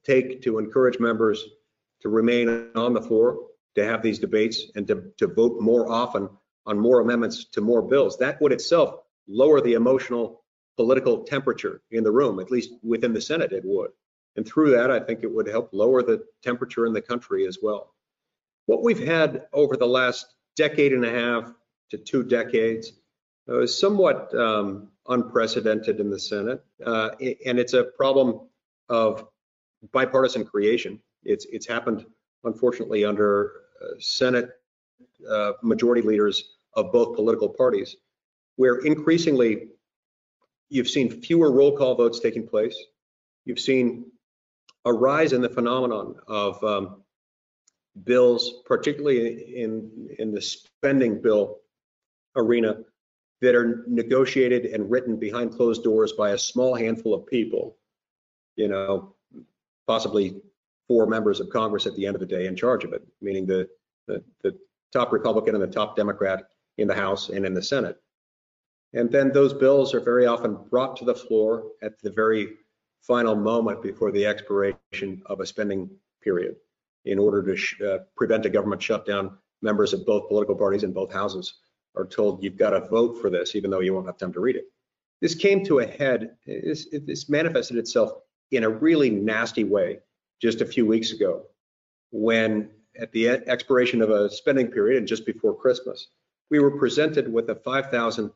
take 0.04 0.40
to 0.42 0.58
encourage 0.58 0.98
members 0.98 1.44
to 2.00 2.08
remain 2.08 2.68
on 2.74 2.94
the 2.94 3.02
floor, 3.02 3.38
to 3.74 3.84
have 3.84 4.02
these 4.02 4.18
debates, 4.18 4.70
and 4.76 4.86
to, 4.86 5.12
to 5.18 5.26
vote 5.26 5.60
more 5.60 5.90
often 5.90 6.30
on 6.64 6.78
more 6.78 7.00
amendments 7.00 7.44
to 7.44 7.60
more 7.60 7.82
bills. 7.82 8.16
That 8.18 8.40
would 8.40 8.52
itself 8.52 9.00
lower 9.28 9.60
the 9.60 9.74
emotional 9.74 10.44
political 10.76 11.24
temperature 11.24 11.82
in 11.90 12.04
the 12.04 12.10
room, 12.10 12.38
at 12.38 12.50
least 12.50 12.72
within 12.82 13.12
the 13.12 13.20
Senate, 13.20 13.52
it 13.52 13.64
would. 13.64 13.90
And 14.36 14.46
through 14.46 14.70
that, 14.72 14.90
I 14.90 15.00
think 15.00 15.22
it 15.22 15.32
would 15.32 15.48
help 15.48 15.70
lower 15.72 16.02
the 16.02 16.24
temperature 16.42 16.86
in 16.86 16.92
the 16.92 17.00
country 17.00 17.46
as 17.46 17.58
well. 17.62 17.94
What 18.66 18.82
we've 18.82 19.04
had 19.06 19.46
over 19.52 19.76
the 19.76 19.86
last 19.86 20.34
decade 20.56 20.92
and 20.92 21.04
a 21.04 21.10
half 21.10 21.52
to 21.90 21.98
two 21.98 22.22
decades 22.22 22.92
uh, 23.48 23.60
is 23.60 23.78
somewhat 23.78 24.34
um, 24.34 24.88
unprecedented 25.08 26.00
in 26.00 26.10
the 26.10 26.18
Senate, 26.18 26.62
uh, 26.84 27.10
and 27.46 27.58
it's 27.58 27.74
a 27.74 27.84
problem 27.84 28.40
of 28.88 29.26
bipartisan 29.92 30.44
creation. 30.44 31.00
It's 31.22 31.46
it's 31.46 31.66
happened, 31.66 32.04
unfortunately, 32.44 33.04
under 33.04 33.52
uh, 33.80 33.94
Senate 34.00 34.50
uh, 35.30 35.52
majority 35.62 36.02
leaders 36.02 36.56
of 36.74 36.92
both 36.92 37.14
political 37.14 37.48
parties, 37.48 37.96
where 38.56 38.78
increasingly 38.78 39.68
you've 40.68 40.88
seen 40.88 41.10
fewer 41.22 41.50
roll 41.52 41.76
call 41.76 41.94
votes 41.94 42.20
taking 42.20 42.46
place. 42.46 42.76
You've 43.44 43.60
seen 43.60 44.06
a 44.84 44.92
rise 44.92 45.32
in 45.32 45.40
the 45.40 45.48
phenomenon 45.48 46.16
of 46.26 46.62
um, 46.64 47.02
bills, 48.04 48.62
particularly 48.64 49.60
in, 49.60 50.08
in 50.18 50.32
the 50.32 50.40
spending 50.40 51.20
bill 51.22 51.58
arena, 52.36 52.78
that 53.42 53.54
are 53.54 53.84
negotiated 53.86 54.66
and 54.66 54.90
written 54.90 55.16
behind 55.16 55.52
closed 55.52 55.84
doors 55.84 56.12
by 56.12 56.30
a 56.30 56.38
small 56.38 56.74
handful 56.74 57.14
of 57.14 57.26
people, 57.26 57.76
you 58.56 58.68
know, 58.68 59.14
possibly 59.86 60.40
four 60.88 61.06
members 61.06 61.40
of 61.40 61.50
Congress 61.50 61.86
at 61.86 61.94
the 61.96 62.06
end 62.06 62.16
of 62.16 62.20
the 62.20 62.26
day 62.26 62.46
in 62.46 62.56
charge 62.56 62.84
of 62.84 62.92
it, 62.92 63.06
meaning 63.20 63.46
the, 63.46 63.68
the, 64.06 64.22
the 64.42 64.56
top 64.92 65.12
Republican 65.12 65.54
and 65.54 65.62
the 65.62 65.68
top 65.68 65.96
Democrat 65.96 66.44
in 66.78 66.88
the 66.88 66.94
House 66.94 67.28
and 67.28 67.44
in 67.44 67.54
the 67.54 67.62
Senate. 67.62 68.00
And 68.96 69.12
then 69.12 69.30
those 69.30 69.52
bills 69.52 69.92
are 69.92 70.00
very 70.00 70.24
often 70.24 70.56
brought 70.70 70.96
to 70.96 71.04
the 71.04 71.14
floor 71.14 71.64
at 71.82 72.00
the 72.00 72.10
very 72.10 72.54
final 73.02 73.36
moment 73.36 73.82
before 73.82 74.10
the 74.10 74.24
expiration 74.24 75.22
of 75.26 75.40
a 75.40 75.46
spending 75.46 75.90
period 76.22 76.56
in 77.04 77.18
order 77.18 77.42
to 77.42 77.86
uh, 77.86 77.98
prevent 78.16 78.46
a 78.46 78.50
government 78.50 78.82
shutdown. 78.82 79.36
Members 79.60 79.92
of 79.92 80.06
both 80.06 80.28
political 80.28 80.54
parties 80.54 80.82
in 80.82 80.94
both 80.94 81.12
houses 81.12 81.58
are 81.94 82.06
told 82.06 82.42
you've 82.42 82.56
got 82.56 82.70
to 82.70 82.88
vote 82.88 83.20
for 83.20 83.28
this, 83.28 83.54
even 83.54 83.70
though 83.70 83.80
you 83.80 83.92
won't 83.92 84.06
have 84.06 84.16
time 84.16 84.32
to 84.32 84.40
read 84.40 84.56
it. 84.56 84.64
This 85.20 85.34
came 85.34 85.62
to 85.66 85.80
a 85.80 85.86
head, 85.86 86.36
this, 86.46 86.88
this 86.90 87.28
manifested 87.28 87.76
itself 87.76 88.12
in 88.50 88.64
a 88.64 88.70
really 88.70 89.10
nasty 89.10 89.64
way 89.64 89.98
just 90.40 90.62
a 90.62 90.66
few 90.66 90.86
weeks 90.86 91.12
ago 91.12 91.42
when 92.12 92.70
at 92.98 93.12
the 93.12 93.28
expiration 93.28 94.00
of 94.00 94.08
a 94.08 94.30
spending 94.30 94.68
period 94.68 94.98
and 94.98 95.06
just 95.06 95.26
before 95.26 95.54
Christmas, 95.54 96.08
we 96.50 96.60
were 96.60 96.78
presented 96.78 97.30
with 97.30 97.50
a 97.50 97.54
5,000 97.56 98.30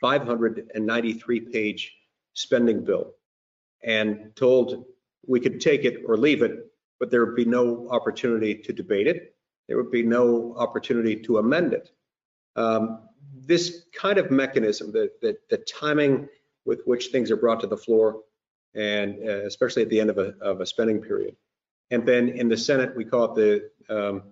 593 0.00 1.40
page 1.40 1.96
spending 2.32 2.84
bill 2.84 3.12
and 3.82 4.32
told 4.36 4.84
we 5.26 5.40
could 5.40 5.60
take 5.60 5.84
it 5.84 6.02
or 6.06 6.16
leave 6.16 6.42
it, 6.42 6.66
but 6.98 7.10
there 7.10 7.24
would 7.24 7.36
be 7.36 7.44
no 7.44 7.88
opportunity 7.90 8.54
to 8.54 8.72
debate 8.72 9.06
it. 9.06 9.34
There 9.68 9.76
would 9.76 9.90
be 9.90 10.02
no 10.02 10.54
opportunity 10.56 11.16
to 11.16 11.38
amend 11.38 11.72
it. 11.72 11.90
Um, 12.56 13.08
this 13.34 13.84
kind 13.94 14.18
of 14.18 14.30
mechanism, 14.30 14.92
the, 14.92 15.10
the, 15.22 15.36
the, 15.50 15.58
timing 15.58 16.28
with 16.64 16.82
which 16.84 17.06
things 17.06 17.30
are 17.30 17.36
brought 17.36 17.60
to 17.60 17.66
the 17.66 17.76
floor, 17.76 18.22
and 18.74 19.16
uh, 19.26 19.46
especially 19.46 19.82
at 19.82 19.88
the 19.88 20.00
end 20.00 20.10
of 20.10 20.18
a, 20.18 20.34
of 20.40 20.60
a, 20.60 20.66
spending 20.66 21.00
period. 21.00 21.36
And 21.90 22.06
then 22.06 22.28
in 22.28 22.48
the 22.48 22.56
Senate, 22.56 22.96
we 22.96 23.04
call 23.04 23.36
it 23.36 23.70
the 23.88 24.08
um, 24.08 24.22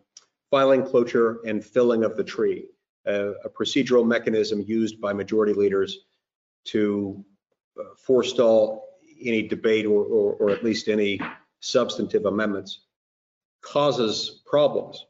filing 0.50 0.84
cloture 0.84 1.38
and 1.46 1.64
filling 1.64 2.04
of 2.04 2.16
the 2.16 2.24
tree 2.24 2.66
a, 3.08 3.32
a 3.44 3.50
procedural 3.50 4.06
mechanism 4.06 4.64
used 4.66 5.00
by 5.00 5.12
majority 5.12 5.54
leaders 5.54 6.00
to 6.66 7.24
uh, 7.78 7.84
forestall 7.96 8.84
any 9.24 9.42
debate 9.42 9.86
or, 9.86 10.04
or, 10.04 10.34
or, 10.34 10.50
at 10.50 10.62
least 10.62 10.88
any 10.88 11.20
substantive 11.60 12.26
amendments 12.26 12.82
causes 13.62 14.42
problems. 14.46 15.06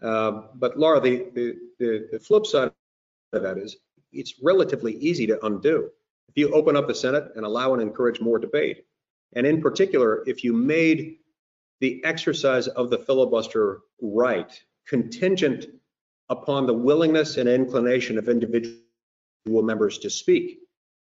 Uh, 0.00 0.42
but 0.54 0.78
Laura, 0.78 1.00
the, 1.00 1.26
the, 1.34 2.08
the, 2.10 2.18
flip 2.18 2.46
side 2.46 2.72
of 3.32 3.42
that 3.42 3.58
is 3.58 3.76
it's 4.12 4.34
relatively 4.42 4.94
easy 4.94 5.26
to 5.26 5.44
undo. 5.44 5.90
If 6.28 6.36
you 6.36 6.50
open 6.54 6.76
up 6.76 6.88
the 6.88 6.94
Senate 6.94 7.32
and 7.36 7.44
allow 7.44 7.74
and 7.74 7.82
encourage 7.82 8.20
more 8.20 8.38
debate, 8.38 8.86
and 9.34 9.46
in 9.46 9.60
particular, 9.60 10.22
if 10.26 10.42
you 10.44 10.52
made 10.54 11.16
the 11.80 12.02
exercise 12.04 12.68
of 12.68 12.90
the 12.90 12.98
filibuster 12.98 13.80
right 14.00 14.58
contingent 14.86 15.66
upon 16.32 16.66
the 16.66 16.74
willingness 16.74 17.36
and 17.36 17.48
inclination 17.48 18.18
of 18.18 18.28
individual 18.28 18.74
members 19.46 19.98
to 19.98 20.10
speak, 20.10 20.58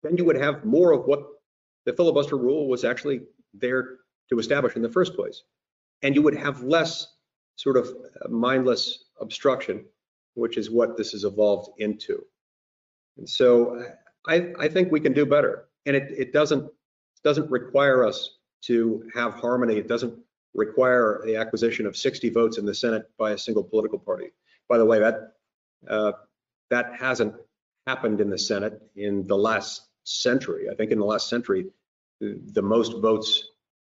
then 0.02 0.16
you 0.16 0.24
would 0.24 0.36
have 0.36 0.64
more 0.64 0.92
of 0.92 1.06
what 1.06 1.22
the 1.86 1.92
filibuster 1.92 2.36
rule 2.36 2.68
was 2.68 2.84
actually 2.84 3.20
there 3.54 3.98
to 4.28 4.38
establish 4.38 4.74
in 4.76 4.82
the 4.82 4.90
first 4.90 5.14
place. 5.14 5.44
And 6.02 6.14
you 6.14 6.22
would 6.22 6.36
have 6.36 6.62
less 6.62 7.06
sort 7.56 7.76
of 7.76 7.86
uh, 7.86 8.28
mindless 8.28 9.04
obstruction, 9.20 9.84
which 10.34 10.56
is 10.56 10.70
what 10.70 10.96
this 10.96 11.12
has 11.12 11.24
evolved 11.24 11.70
into. 11.78 12.24
And 13.16 13.28
so 13.28 13.76
uh, 13.78 13.84
I, 14.26 14.52
I 14.58 14.68
think 14.68 14.90
we 14.90 15.00
can 15.00 15.12
do 15.12 15.24
better. 15.24 15.68
And 15.86 15.94
it, 15.94 16.10
it 16.16 16.32
doesn't 16.32 16.70
doesn't 17.22 17.50
require 17.50 18.04
us 18.04 18.36
to 18.62 19.08
have 19.14 19.32
harmony. 19.34 19.76
It 19.76 19.88
doesn't 19.88 20.14
require 20.54 21.22
the 21.24 21.36
acquisition 21.36 21.86
of 21.86 21.96
60 21.96 22.28
votes 22.30 22.58
in 22.58 22.66
the 22.66 22.74
Senate 22.74 23.10
by 23.18 23.32
a 23.32 23.38
single 23.38 23.64
political 23.64 23.98
party. 23.98 24.26
By 24.68 24.78
the 24.78 24.84
way, 24.84 25.00
that 25.00 25.34
uh, 25.88 26.12
that 26.70 26.94
hasn't 26.94 27.34
happened 27.86 28.20
in 28.20 28.30
the 28.30 28.38
Senate 28.38 28.80
in 28.96 29.26
the 29.26 29.36
last 29.36 29.82
century. 30.04 30.68
I 30.70 30.74
think 30.74 30.90
in 30.90 30.98
the 30.98 31.04
last 31.04 31.28
century, 31.28 31.66
the, 32.20 32.62
most 32.62 33.00
votes 33.00 33.44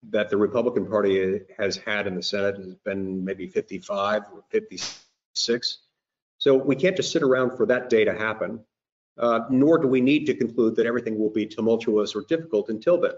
that 0.09 0.29
the 0.29 0.37
Republican 0.37 0.87
Party 0.87 1.41
has 1.57 1.77
had 1.77 2.07
in 2.07 2.15
the 2.15 2.23
Senate 2.23 2.57
has 2.57 2.75
been 2.83 3.23
maybe 3.23 3.47
55 3.47 4.23
or 4.33 4.43
56. 4.49 5.77
So 6.37 6.55
we 6.55 6.75
can't 6.75 6.95
just 6.95 7.11
sit 7.11 7.23
around 7.23 7.55
for 7.55 7.65
that 7.67 7.89
day 7.89 8.03
to 8.05 8.13
happen, 8.13 8.59
uh, 9.17 9.41
nor 9.49 9.77
do 9.77 9.87
we 9.87 10.01
need 10.01 10.25
to 10.25 10.33
conclude 10.33 10.75
that 10.75 10.85
everything 10.85 11.17
will 11.17 11.29
be 11.29 11.45
tumultuous 11.45 12.15
or 12.15 12.23
difficult 12.27 12.69
until 12.69 12.99
then. 12.99 13.13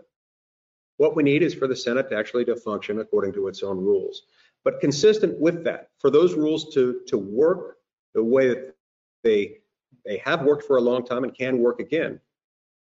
What 0.98 1.16
we 1.16 1.24
need 1.24 1.44
is 1.44 1.54
for 1.54 1.68
the 1.68 1.76
Senate 1.76 2.10
to 2.10 2.18
actually 2.18 2.46
to 2.46 2.56
function 2.56 3.00
according 3.00 3.34
to 3.34 3.48
its 3.48 3.64
own 3.64 3.78
rules. 3.78 4.24
But 4.66 4.82
consistent 4.82 5.40
with 5.40 5.64
that, 5.64 5.90
for 6.00 6.10
those 6.10 6.34
rules 6.34 6.74
to, 6.74 7.02
to 7.08 7.18
work 7.18 7.78
the 8.16 8.24
way 8.24 8.50
that 8.50 8.76
they, 9.24 9.60
they 10.04 10.18
have 10.18 10.42
worked 10.42 10.66
for 10.66 10.78
a 10.78 10.82
long 10.82 11.06
time 11.06 11.24
and 11.24 11.34
can 11.34 11.60
work 11.60 11.80
again, 11.80 12.20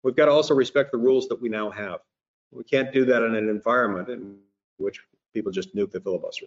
we've 0.05 0.16
got 0.16 0.27
to 0.27 0.31
also 0.31 0.55
respect 0.55 0.92
the 0.92 0.99
rules 0.99 1.27
that 1.29 1.42
we 1.42 1.49
now 1.49 1.71
have. 1.71 1.99
We 2.53 2.62
can't 2.62 2.92
do 2.92 3.05
that 3.07 3.25
in 3.25 3.35
an 3.35 3.49
environment 3.49 4.09
in 4.09 4.38
which 4.77 5.01
people 5.35 5.51
just 5.51 5.75
nuke 5.75 5.90
the 5.90 6.01
filibuster. 6.01 6.47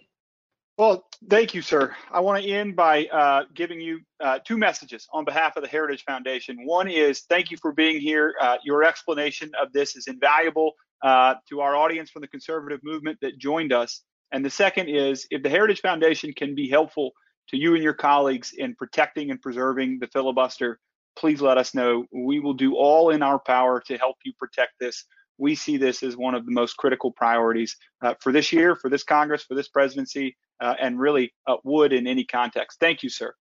Well, 0.78 1.06
thank 1.28 1.54
you, 1.54 1.62
sir. 1.62 1.94
I 2.10 2.20
want 2.20 2.42
to 2.42 2.50
end 2.50 2.76
by 2.76 3.06
uh, 3.06 3.44
giving 3.54 3.80
you 3.80 4.00
uh, 4.20 4.38
two 4.44 4.58
messages 4.58 5.06
on 5.12 5.24
behalf 5.24 5.56
of 5.56 5.62
the 5.62 5.68
Heritage 5.68 6.04
Foundation. 6.04 6.64
One 6.64 6.88
is 6.88 7.22
thank 7.28 7.50
you 7.50 7.56
for 7.56 7.72
being 7.72 8.00
here. 8.00 8.34
Uh, 8.40 8.56
your 8.62 8.84
explanation 8.84 9.50
of 9.60 9.72
this 9.72 9.96
is 9.96 10.06
invaluable 10.06 10.72
uh, 11.02 11.36
to 11.48 11.60
our 11.60 11.76
audience 11.76 12.10
from 12.10 12.22
the 12.22 12.28
conservative 12.28 12.80
movement 12.82 13.18
that 13.22 13.38
joined 13.38 13.72
us. 13.72 14.02
And 14.32 14.44
the 14.44 14.50
second 14.50 14.88
is 14.88 15.26
if 15.30 15.42
the 15.42 15.48
Heritage 15.48 15.80
Foundation 15.80 16.32
can 16.32 16.54
be 16.54 16.68
helpful 16.68 17.12
to 17.48 17.56
you 17.56 17.74
and 17.74 17.82
your 17.82 17.94
colleagues 17.94 18.52
in 18.56 18.74
protecting 18.74 19.30
and 19.30 19.40
preserving 19.40 19.98
the 20.00 20.08
filibuster, 20.08 20.80
please 21.16 21.40
let 21.40 21.58
us 21.58 21.74
know. 21.74 22.04
We 22.12 22.40
will 22.40 22.54
do 22.54 22.74
all 22.76 23.10
in 23.10 23.22
our 23.22 23.38
power 23.38 23.80
to 23.86 23.96
help 23.96 24.16
you 24.24 24.32
protect 24.38 24.72
this. 24.80 25.04
We 25.38 25.54
see 25.54 25.76
this 25.76 26.02
as 26.02 26.16
one 26.16 26.34
of 26.34 26.46
the 26.46 26.52
most 26.52 26.76
critical 26.76 27.12
priorities 27.12 27.76
uh, 28.02 28.14
for 28.20 28.32
this 28.32 28.52
year, 28.52 28.74
for 28.74 28.90
this 28.90 29.04
Congress, 29.04 29.44
for 29.44 29.54
this 29.54 29.68
presidency, 29.68 30.36
uh, 30.60 30.74
and 30.80 30.98
really 30.98 31.32
uh, 31.46 31.56
would 31.64 31.92
in 31.92 32.06
any 32.06 32.24
context. 32.24 32.80
Thank 32.80 33.02
you, 33.02 33.10
sir. 33.10 33.34